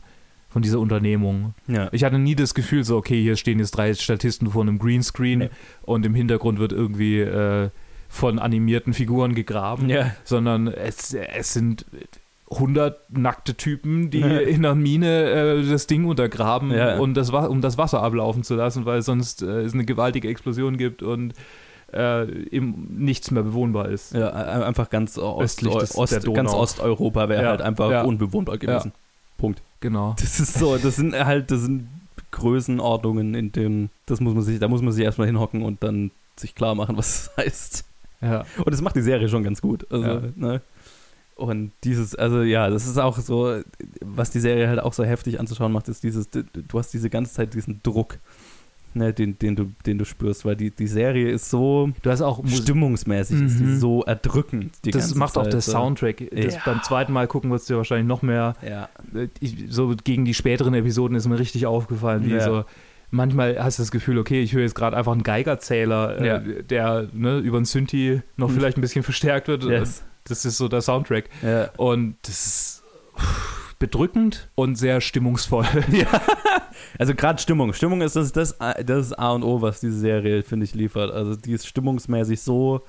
[0.49, 1.55] von dieser Unternehmung.
[1.67, 1.89] Ja.
[1.93, 5.39] Ich hatte nie das Gefühl, so, okay, hier stehen jetzt drei Statisten vor einem Greenscreen
[5.41, 5.51] Nee.
[5.83, 7.69] und im Hintergrund wird irgendwie äh,
[8.13, 10.11] von animierten Figuren gegraben, ja.
[10.23, 11.87] sondern es, es sind
[12.51, 14.39] 100 nackte Typen, die Ja.
[14.41, 16.99] in einer Mine äh, das Ding untergraben, Ja.
[16.99, 20.77] und das, um das Wasser ablaufen zu lassen, weil sonst äh, es eine gewaltige Explosion
[20.77, 21.33] gibt und
[21.93, 22.27] äh,
[22.61, 24.13] nichts mehr bewohnbar ist.
[24.13, 26.35] Ja, ein- einfach ganz, Ost, Ost, der Donau.
[26.35, 28.93] ganz Osteuropa wäre Ja, halt einfach unbewohnbar gewesen.
[29.39, 29.63] Punkt.
[29.81, 30.15] Genau.
[30.21, 31.89] Das ist so, das sind halt, das sind
[32.31, 36.11] Größenordnungen, in denen, das muss man sich, da muss man sich erstmal hinhocken und dann
[36.37, 37.85] sich klar machen, was das heißt.
[38.23, 38.45] Ja.
[38.59, 39.87] Und das macht die Serie schon ganz gut.
[39.91, 40.23] Also, Ja.
[40.37, 40.61] ne?
[41.35, 43.61] Und dieses, also ja, das ist auch so,
[44.01, 46.45] was die Serie halt auch so heftig anzuschauen macht, ist dieses, du
[46.79, 48.19] hast diese ganze Zeit diesen Druck,
[48.95, 52.21] ne, den, den, du, den du spürst, weil die, die Serie ist so Du hast
[52.21, 53.81] auch stimmungsmäßig, ist die Mhm.
[53.81, 54.75] so erdrückend.
[54.85, 55.73] Die Das macht auch Zeit, der so.
[55.73, 56.23] Soundtrack.
[56.31, 56.61] Das Ja.
[56.67, 58.55] Beim zweiten Mal gucken wirst du ja wahrscheinlich noch mehr.
[58.65, 58.89] Ja.
[59.41, 62.41] Ich, so gegen die späteren Episoden ist mir richtig aufgefallen, wie Ja.
[62.45, 62.65] so.
[63.15, 66.39] Manchmal hast du das Gefühl, okay, ich höre jetzt gerade einfach einen Geigerzähler, äh, Ja.
[66.39, 68.55] der ne, über einen Synthi noch Mhm.
[68.55, 69.63] vielleicht ein bisschen verstärkt wird.
[69.65, 70.03] Yes.
[70.25, 71.29] Das ist so der Soundtrack.
[71.43, 71.69] Ja.
[71.77, 72.83] Und das ist
[73.79, 75.67] bedrückend und sehr stimmungsvoll.
[76.99, 77.73] Also gerade Stimmung.
[77.73, 81.11] Stimmung ist das, das, das A und O, was diese Serie, finde ich, liefert.
[81.11, 82.83] Also die ist stimmungsmäßig so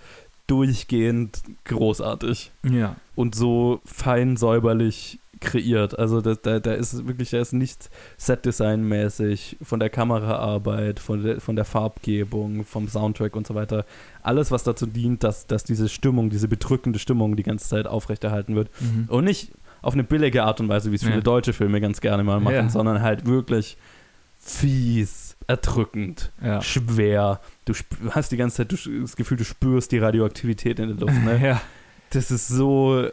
[0.47, 2.95] durchgehend großartig ja.
[3.15, 5.97] und so fein säuberlich kreiert.
[5.99, 11.41] Also da, da, da ist wirklich, da ist nicht Set-Design-mäßig, von der Kameraarbeit, von der,
[11.41, 13.85] von der Farbgebung, vom Soundtrack und so weiter.
[14.21, 18.55] Alles, was dazu dient, dass, dass diese Stimmung, diese bedrückende Stimmung die ganze Zeit aufrechterhalten
[18.55, 18.69] wird.
[18.79, 19.05] Mhm.
[19.09, 19.51] Und nicht
[19.81, 21.21] auf eine billige Art und Weise, wie es viele Ja.
[21.21, 22.69] deutsche Filme ganz gerne mal machen, Ja.
[22.69, 23.77] sondern halt wirklich
[24.39, 26.61] fies, erdrückend, Ja.
[26.61, 27.39] schwer.
[27.65, 27.73] Du
[28.11, 31.23] hast die ganze Zeit das Gefühl, du spürst die Radioaktivität in der Luft.
[31.23, 31.59] Ne?
[32.09, 33.07] Das ist so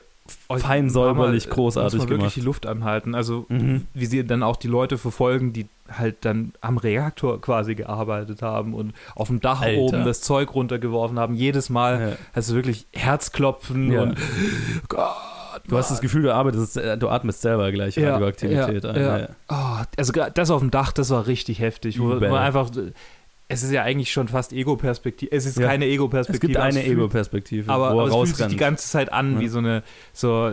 [0.59, 2.37] fein säuberlich Muss großartig man wirklich gemacht.
[2.37, 3.14] die Luft anhalten.
[3.14, 3.87] Also Mhm.
[3.95, 8.75] wie sie dann auch die Leute verfolgen, die halt dann am Reaktor quasi gearbeitet haben
[8.75, 9.79] und auf dem Dach Alter.
[9.81, 11.35] oben das Zeug runtergeworfen haben.
[11.35, 12.16] Jedes Mal Ja.
[12.35, 14.03] hast du wirklich Herzklopfen Ja.
[14.03, 14.19] und
[14.88, 15.11] Gott.
[15.66, 19.21] Du hast das Gefühl, du arbeitest, äh, du atmest selber gleich Ja, Radioaktivität ja, ein.
[19.23, 19.29] ja.
[19.49, 21.99] Oh, also das auf dem Dach, das war richtig heftig.
[22.01, 22.31] Wo Übel.
[22.31, 22.71] man einfach,
[23.51, 25.31] es ist ja eigentlich schon fast Ego-Perspektive.
[25.33, 25.67] Es ist Ja.
[25.69, 26.47] keine Ego-Perspektive.
[26.47, 29.13] Es gibt eine es fühlt- Ego-Perspektive, aber, aber er es fühlt sich die ganze Zeit
[29.13, 29.41] an Ja.
[29.41, 29.83] wie so eine,
[30.13, 30.53] so,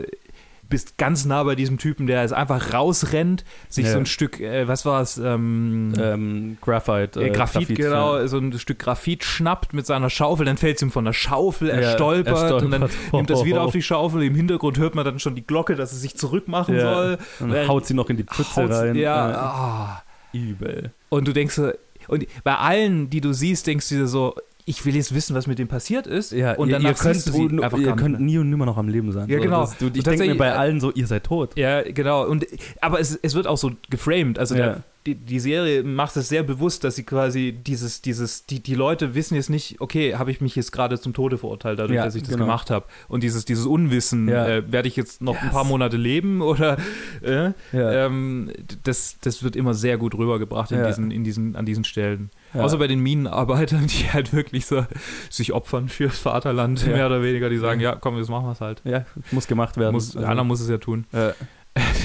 [0.70, 3.94] bist ganz nah bei diesem Typen, der es einfach rausrennt, sich Ja.
[3.94, 7.22] so ein Stück, äh, was war es, ähm, ähm, Graphite.
[7.22, 8.28] äh, äh, Graphit, genau, ja.
[8.28, 11.70] so ein Stück Graphit schnappt mit seiner Schaufel, dann fällt es ihm von der Schaufel,
[11.70, 12.64] er, Ja, stolpert, er stolpert.
[12.64, 14.24] und dann nimmt das wieder auf die Schaufel.
[14.24, 17.18] Im Hintergrund hört man dann schon die Glocke, dass es sich zurückmachen soll.
[17.40, 18.96] Und Er haut sie noch in die Pfütze rein.
[18.96, 19.38] Ja, Ja.
[19.40, 20.04] ah.
[20.34, 20.92] Übel.
[21.08, 21.72] Und du denkst so,
[22.08, 24.36] und bei allen, die du siehst, denkst du dir so,
[24.70, 26.34] ich will jetzt wissen, was mit dem passiert ist.
[26.34, 28.78] Ja, und ihr, danach ihr könnt, du sie einfach ihr könnt nie und nimmer noch
[28.78, 29.30] am Leben sein.
[29.30, 29.62] Ja, So, genau.
[29.62, 31.58] Das, du, ich denke mir bei äh, allen so, ihr seid tot.
[31.58, 32.26] Ja, genau.
[32.28, 32.46] Und,
[32.82, 34.38] aber es, es wird auch so geframed.
[34.38, 34.66] Also Ja.
[34.66, 38.76] der, die, die Serie macht es sehr bewusst, dass sie quasi dieses, dieses, die, die
[38.76, 42.06] Leute wissen jetzt nicht, okay, habe ich mich jetzt gerade zum Tode verurteilt, dadurch, Ja,
[42.06, 42.46] dass ich das genau.
[42.46, 42.86] gemacht habe.
[43.08, 44.48] Und dieses, dieses Unwissen, Ja.
[44.48, 45.54] äh, werde ich jetzt noch ein Yes.
[45.54, 46.78] paar Monate leben oder
[47.24, 48.06] äh, Ja.
[48.06, 48.52] ähm,
[48.84, 52.30] das, das wird immer sehr gut rübergebracht in diesen, in diesen, an diesen Stellen.
[52.54, 54.86] Außer bei den Minenarbeitern, die halt wirklich so
[55.30, 58.62] sich opfern fürs Vaterland, mehr oder weniger, die sagen, ja, komm, jetzt machen wir es
[58.62, 58.82] halt.
[58.84, 59.94] Ja, muss gemacht werden.
[59.94, 61.06] Muss, Also, einer muss es ja tun.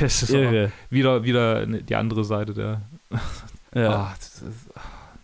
[0.00, 0.70] Das ist irre.
[0.90, 2.82] wieder, wieder die andere Seite der.
[3.75, 4.12] Ja.
[4.18, 4.42] Ist,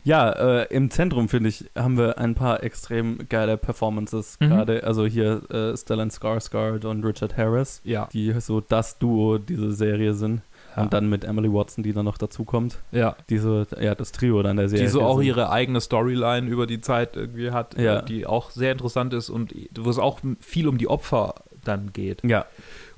[0.04, 4.48] Ja, äh, im Zentrum, finde ich, haben wir ein paar extrem geile Performances Mhm.
[4.48, 4.84] gerade.
[4.84, 8.08] Also hier äh, Stellan Skarsgård und Richard Harris, ja.
[8.12, 10.40] die so das Duo dieser Serie sind.
[10.76, 10.82] Ja.
[10.84, 12.78] Und dann mit Emily Watson, die dann noch dazukommt.
[12.92, 13.16] ja.
[13.28, 14.86] Die so, ja, das Trio dann der Serie.
[14.86, 15.26] Die so auch sind.
[15.26, 17.98] ihre eigene Storyline über die Zeit irgendwie hat, Ja.
[17.98, 21.92] äh, die auch sehr interessant ist und wo es auch viel um die Opfer dann
[21.92, 22.46] geht Ja,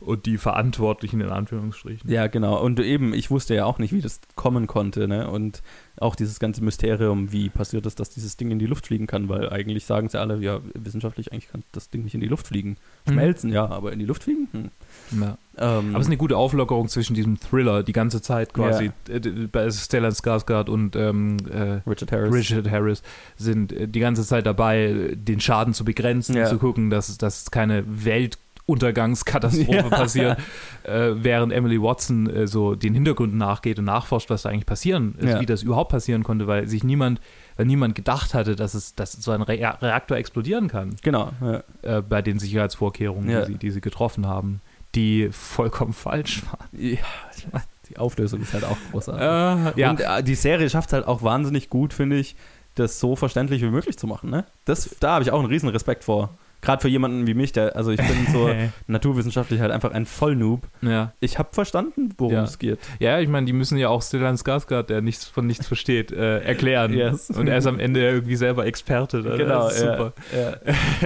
[0.00, 2.10] und die Verantwortlichen in Anführungsstrichen.
[2.10, 2.60] ja, genau.
[2.62, 5.28] Und eben, ich wusste ja auch nicht, wie das kommen konnte, ne?
[5.30, 5.62] Und
[5.98, 9.28] auch dieses ganze Mysterium, wie passiert es, dass dieses Ding in die Luft fliegen kann,
[9.28, 12.46] weil eigentlich sagen sie alle, ja, wissenschaftlich eigentlich kann das Ding nicht in die Luft
[12.46, 12.76] fliegen.
[13.06, 13.12] Mhm.
[13.12, 14.48] Schmelzen, ja, aber in die Luft fliegen?
[14.52, 14.70] Hm.
[15.20, 15.36] Ja.
[15.58, 18.92] Ähm, Aber es ist eine gute Auflockerung zwischen diesem Thriller die ganze Zeit quasi.
[19.10, 22.32] Äh, d- Bei Stellan Skarsgård und ähm, äh, Richard Harris.
[22.32, 23.02] Richard Harris
[23.36, 26.46] sind äh, die ganze Zeit dabei, den Schaden zu begrenzen, Ja.
[26.46, 27.84] zu gucken, dass, dass keine
[28.70, 29.88] Weltuntergangskatastrophe Ja.
[29.88, 30.38] passiert,
[30.84, 35.14] äh, während Emily Watson äh, so den Hintergründen nachgeht und nachforscht, was da eigentlich passieren
[35.18, 35.40] ist, Ja.
[35.40, 37.20] wie das überhaupt passieren konnte, weil sich niemand,
[37.56, 41.62] weil niemand gedacht hatte, dass es, dass so ein Re Reaktor explodieren kann Genau, ja.
[41.98, 44.60] äh, bei den Sicherheitsvorkehrungen, die, sie, die sie getroffen haben,
[44.94, 46.68] die vollkommen falsch waren.
[46.72, 46.98] ja.
[47.88, 49.20] Die Auflösung ist halt auch großartig.
[49.76, 52.36] Äh, ja, Und äh, die Serie schafft es halt auch wahnsinnig gut, finde ich,
[52.76, 54.30] das so verständlich wie möglich zu machen.
[54.30, 54.44] Ne?
[54.64, 56.30] Das, da habe ich auch einen riesen Respekt vor.
[56.62, 58.50] Gerade für jemanden wie mich, der, also ich bin so
[58.86, 60.66] naturwissenschaftlich halt einfach ein Vollnoob.
[60.82, 61.12] ja.
[61.20, 62.42] Ich habe verstanden, worum Ja.
[62.44, 62.78] es geht.
[62.98, 66.40] Ja, ich meine, die müssen ja auch Stellan Skarsgård, der nichts von nichts versteht, äh,
[66.40, 66.92] erklären.
[66.92, 67.30] Yes.
[67.30, 69.22] Und er ist am Ende irgendwie selber Experte.
[69.22, 69.36] Da.
[69.36, 70.12] Genau, das ist ja, super.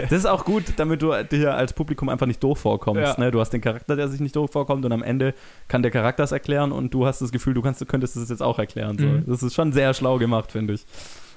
[0.02, 3.18] Das ist auch gut, damit du dir als Publikum einfach nicht doof vorkommst.
[3.18, 3.30] Ne?
[3.30, 5.34] Du hast den Charakter, der sich nicht doof vorkommt und am Ende
[5.68, 8.28] kann der Charakter es erklären und du hast das Gefühl, du, kannst, du könntest es
[8.28, 8.98] jetzt auch erklären.
[8.98, 9.06] So.
[9.06, 9.24] Mhm.
[9.26, 10.84] Das ist schon sehr schlau gemacht, finde ich.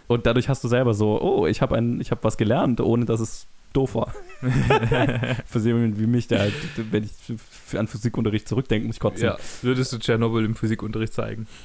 [0.07, 3.47] Und dadurch hast du selber so, oh, ich habe hab was gelernt, ohne dass es
[3.77, 4.13] doof war.
[5.45, 6.53] Für jemanden wie mich, der halt,
[6.91, 9.25] wenn ich an Physikunterricht zurückdenke, muss ich kotzen.
[9.25, 11.47] Ja, würdest du Tschernobyl im Physikunterricht zeigen?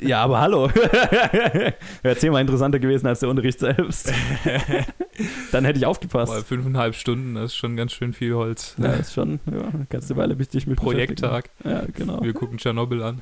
[0.00, 0.70] Ja, aber hallo.
[2.02, 4.10] Wäre zehnmal interessanter gewesen als der Unterricht selbst.
[5.52, 6.32] Dann hätte ich aufgepasst.
[6.32, 8.74] Weil fünfeinhalb Stunden, das ist schon ganz schön viel Holz.
[8.78, 11.50] Ja, ist schon, ja, ganze Weile bis dich mit Projekttag.
[11.62, 12.22] Ja, genau.
[12.22, 13.20] Wir gucken Tschernobyl an.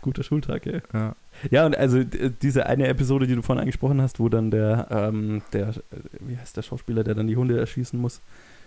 [0.00, 0.80] Guter Schultag, ey.
[0.94, 1.14] Ja.
[1.50, 5.42] Ja, und also diese eine Episode, die du vorhin angesprochen hast, wo dann der, ähm,
[5.52, 5.74] der,
[6.20, 8.20] wie heißt der Schauspieler, der dann die Hunde erschießen muss?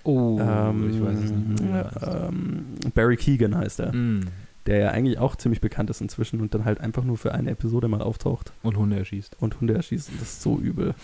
[0.04, 2.30] Oh, ähm, ich weiß es nicht mehr.
[2.30, 3.94] ähm, Barry Keegan heißt er.
[3.94, 4.26] Mm.
[4.66, 7.52] Der ja eigentlich auch ziemlich bekannt ist inzwischen und dann halt einfach nur für eine
[7.52, 9.36] Episode mal auftaucht Und Hunde erschießt.
[9.40, 10.10] und Hunde erschießt.
[10.10, 10.96] Und das ist so übel.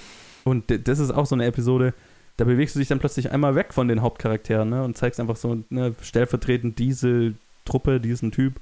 [0.46, 1.94] Und das ist auch so eine Episode,
[2.38, 5.36] da bewegst du dich dann plötzlich einmal weg von den Hauptcharakteren ne, und zeigst einfach
[5.36, 7.34] so ne, stellvertretend diese
[7.66, 8.54] Truppe, diesen Typ,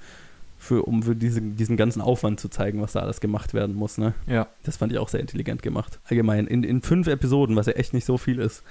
[0.57, 3.97] für, um für diese, diesen ganzen Aufwand zu zeigen, was da alles gemacht werden muss.
[3.97, 4.13] Ne?
[4.25, 4.47] Ja.
[4.63, 5.99] Das fand ich auch sehr intelligent gemacht.
[6.09, 8.63] Allgemein, in, in fünf Episoden, was ja echt nicht so viel ist,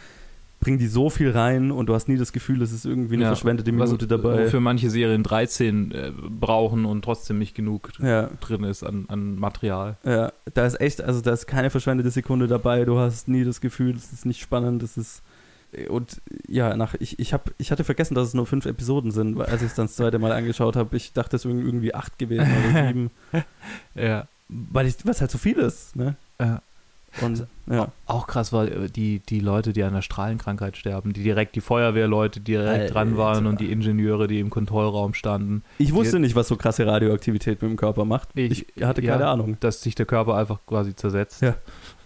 [0.58, 3.24] bringen die so viel rein und du hast nie das Gefühl, es ist irgendwie eine
[3.24, 4.48] Ja, verschwendete Minute dabei.
[4.48, 9.36] Für manche Serien 13 äh, brauchen und trotzdem nicht genug Ja, drin ist an, an
[9.38, 9.98] Material.
[10.02, 12.86] ja, da ist echt, also da ist keine verschwendete Sekunde dabei.
[12.86, 15.22] Du hast nie das Gefühl, es ist nicht spannend, es ist
[15.88, 19.36] und ja, nach ich, ich, hab, ich hatte vergessen, dass es nur fünf Episoden sind,
[19.36, 21.94] weil als ich es dann das zweite Mal angeschaut habe, ich dachte, es wären irgendwie
[21.94, 23.10] acht gewesen oder sieben,
[23.94, 24.26] Ja.
[24.48, 26.16] weil ich, was halt so viel ist, ne?
[26.40, 26.60] Ja.
[27.22, 31.22] Und ja, Auch krass war äh, die, die Leute, die an der Strahlenkrankheit sterben, die
[31.22, 32.92] direkt, die Feuerwehrleute, die direkt Alter.
[32.92, 36.86] dran waren und die Ingenieure, die im Kontrollraum standen, ich wusste nicht, was so krasse
[36.86, 38.28] Radioaktivität mit dem Körper macht.
[38.34, 39.12] Ich, Ich- hatte ja.
[39.12, 39.56] keine Ahnung.
[39.60, 41.40] dass sich der Körper einfach quasi zersetzt.
[41.40, 41.54] Ja.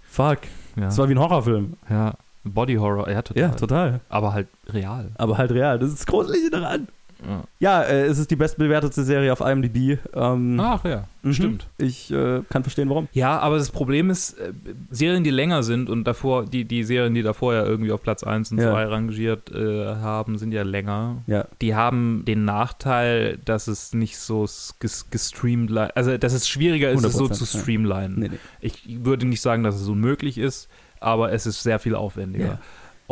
[0.09, 0.39] Fuck,
[0.77, 0.85] Ja.
[0.85, 1.75] das war wie ein Horrorfilm.
[1.89, 2.15] ja.
[2.45, 3.43] Body Horror, ja, total.
[3.43, 4.01] Ja, total.
[4.09, 5.11] Aber halt real.
[5.17, 5.79] Aber halt real.
[5.79, 6.89] Das ist das Gruselige daran.
[7.27, 7.45] Ja.
[7.59, 9.99] Ja, äh, es ist die bestbewertete Serie auf IMDb.
[10.15, 11.33] Ähm, Ach ja, mhm.
[11.33, 11.67] stimmt.
[11.79, 13.09] Ich äh, kann verstehen, warum.
[13.13, 14.53] Ja, aber das Problem ist, äh,
[14.91, 18.23] Serien, die länger sind und davor, die, die Serien, die davor ja irgendwie auf Platz
[18.23, 18.71] 1 und Ja.
[18.73, 21.23] 2 rangiert äh, haben, sind ja länger.
[21.27, 21.47] Ja.
[21.61, 24.47] Die haben den Nachteil, dass es nicht so
[24.81, 27.61] gestreamt, also dass es schwieriger ist, es so 100%, zu ja.
[27.61, 28.19] streamlinen.
[28.19, 28.39] Nee, nee.
[28.61, 30.69] Ich würde nicht sagen, dass es unmöglich ist,
[31.01, 32.45] aber es ist sehr viel aufwendiger.
[32.47, 32.59] Ja.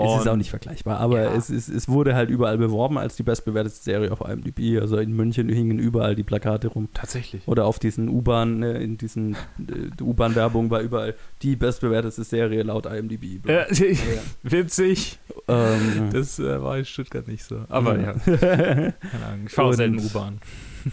[0.00, 1.34] Es ist Und- auch nicht vergleichbar, aber Ja.
[1.34, 4.80] es, ist, es wurde halt überall beworben als die bestbewertete Serie auf IMDb.
[4.80, 6.88] Also in München hingen überall die Plakate rum.
[6.94, 7.42] Tatsächlich.
[7.48, 12.86] Oder auf diesen U-Bahn, ne, in diesen äh, U-Bahn-Werbung war überall die bestbewertete Serie laut
[12.86, 13.40] IMDb.
[13.48, 13.66] Ja,
[14.44, 15.18] witzig.
[15.48, 17.64] Ähm, Das äh, war in Stuttgart nicht so.
[17.68, 18.36] Aber ja, ja.
[18.36, 18.94] keine
[19.26, 19.46] Ahnung.
[19.46, 20.38] Ich fahre Und- selten U-Bahn.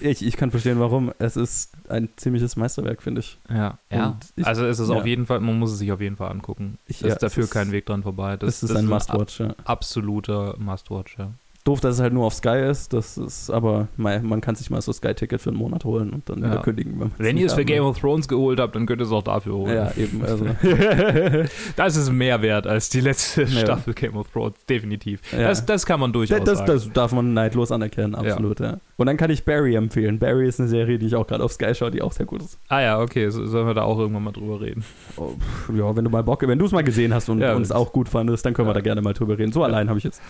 [0.02, 1.12] Ich, ich kann verstehen, warum.
[1.20, 3.40] Es ist ein ziemliches Meisterwerk, finde ich.
[3.50, 4.18] Ja, ja.
[4.36, 4.96] Ich- also es ist ja.
[4.96, 6.78] auf jeden Fall, man muss es sich auf jeden Fall angucken.
[6.88, 8.38] Ich- Es ja, ist dafür es ist- kein Weg dran vorbei.
[8.38, 9.56] Das, Das, ist das ein ein Must-Watch, ja.
[9.66, 11.32] absoluter Must-Watch, ja.
[11.66, 12.94] Doof, dass es halt nur auf Sky ist.
[12.94, 16.40] Das ist aber, man kann sich mal so Sky-Ticket für einen Monat holen und dann
[16.44, 16.52] Ja.
[16.52, 17.00] wieder kündigen.
[17.00, 19.24] Wenn, Wenn ihr es für Game of Thrones geholt habt, dann könnt ihr es auch
[19.24, 19.74] dafür holen.
[19.76, 20.24] Ja, eben.
[20.24, 20.46] Also,
[21.76, 23.62] Das ist mehr wert als die letzte Ja.
[23.62, 25.22] Staffel Game of Thrones, definitiv.
[25.32, 25.48] Ja.
[25.48, 26.72] Das, das kann man durchaus das, sagen.
[26.72, 28.78] das darf man neidlos anerkennen, absolut, ja.
[28.98, 30.20] Und dann kann ich Barry empfehlen.
[30.20, 32.42] Barry ist eine Serie, die ich auch gerade auf Sky schaue, die auch sehr gut
[32.42, 32.60] ist.
[32.70, 34.86] ah ja, okay, so, sollen wir da auch irgendwann mal drüber reden.
[35.18, 35.32] Oh,
[35.76, 38.08] ja, wenn du mal Bock, wenn du es mal gesehen hast und, es auch gut
[38.08, 39.52] fandest, dann können wir da gerne mal drüber reden.
[39.52, 40.22] So allein habe ich jetzt.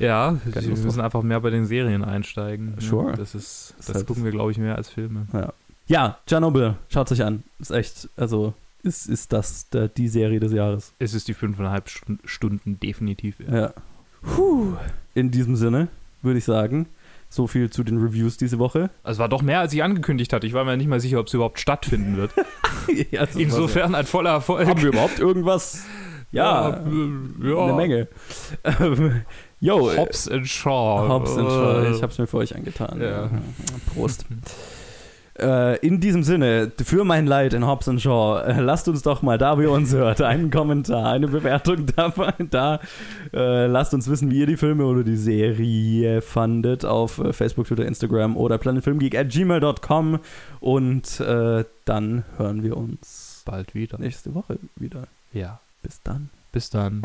[0.00, 2.74] Ja, wir müssen einfach mehr bei den Serien einsteigen.
[2.76, 2.80] ne?
[2.80, 3.12] Sure.
[3.16, 5.26] Das ist, das halt- gucken wir, glaube ich, mehr als Filme.
[5.32, 5.52] Ja,
[5.86, 7.42] ja Chernobyl, schaut sich an.
[7.58, 10.94] Ist echt, also ist, ist das der, die Serie des Jahres.
[10.98, 13.38] Es ist die fünfeinhalb Stun- Stunden definitiv.
[13.38, 13.50] wert.
[13.52, 13.82] Ja.
[14.34, 14.72] Puh.
[15.14, 15.88] In diesem Sinne
[16.22, 16.86] würde ich sagen,
[17.28, 18.90] so viel zu den Reviews diese Woche.
[19.04, 20.46] Es war doch mehr, als ich angekündigt hatte.
[20.46, 22.32] Ich war mir nicht mal sicher, ob es überhaupt stattfinden wird.
[23.12, 24.66] Ja, das Insofern ein voller Erfolg.
[24.66, 25.84] Haben wir überhaupt irgendwas?
[26.32, 27.64] Ja, äh, ja.
[27.64, 28.08] eine Menge.
[29.60, 31.06] Yo, Hobbs and Shaw.
[31.08, 31.84] Hobbs and Shaw.
[31.84, 33.00] Äh, Ich hab's mir für euch angetan.
[33.00, 33.30] Ja.
[33.94, 34.24] Prost.
[35.38, 39.22] Äh, in diesem Sinne, für mein Leid in Hobbs and Shaw, äh, lasst uns doch
[39.22, 42.80] mal, da wir uns hört, einen Kommentar, eine Bewertung dabei, da.
[43.32, 47.86] Äh, lasst uns wissen, wie ihr die Filme oder die Serie fandet auf Facebook, Twitter,
[47.86, 50.18] Instagram oder planetfilmgeek at gmail.com
[50.60, 53.98] und äh, dann hören wir uns bald wieder.
[53.98, 55.04] nächste Woche wieder.
[55.32, 55.60] Ja.
[55.82, 56.28] Bis dann.
[56.52, 57.02] Bis dann.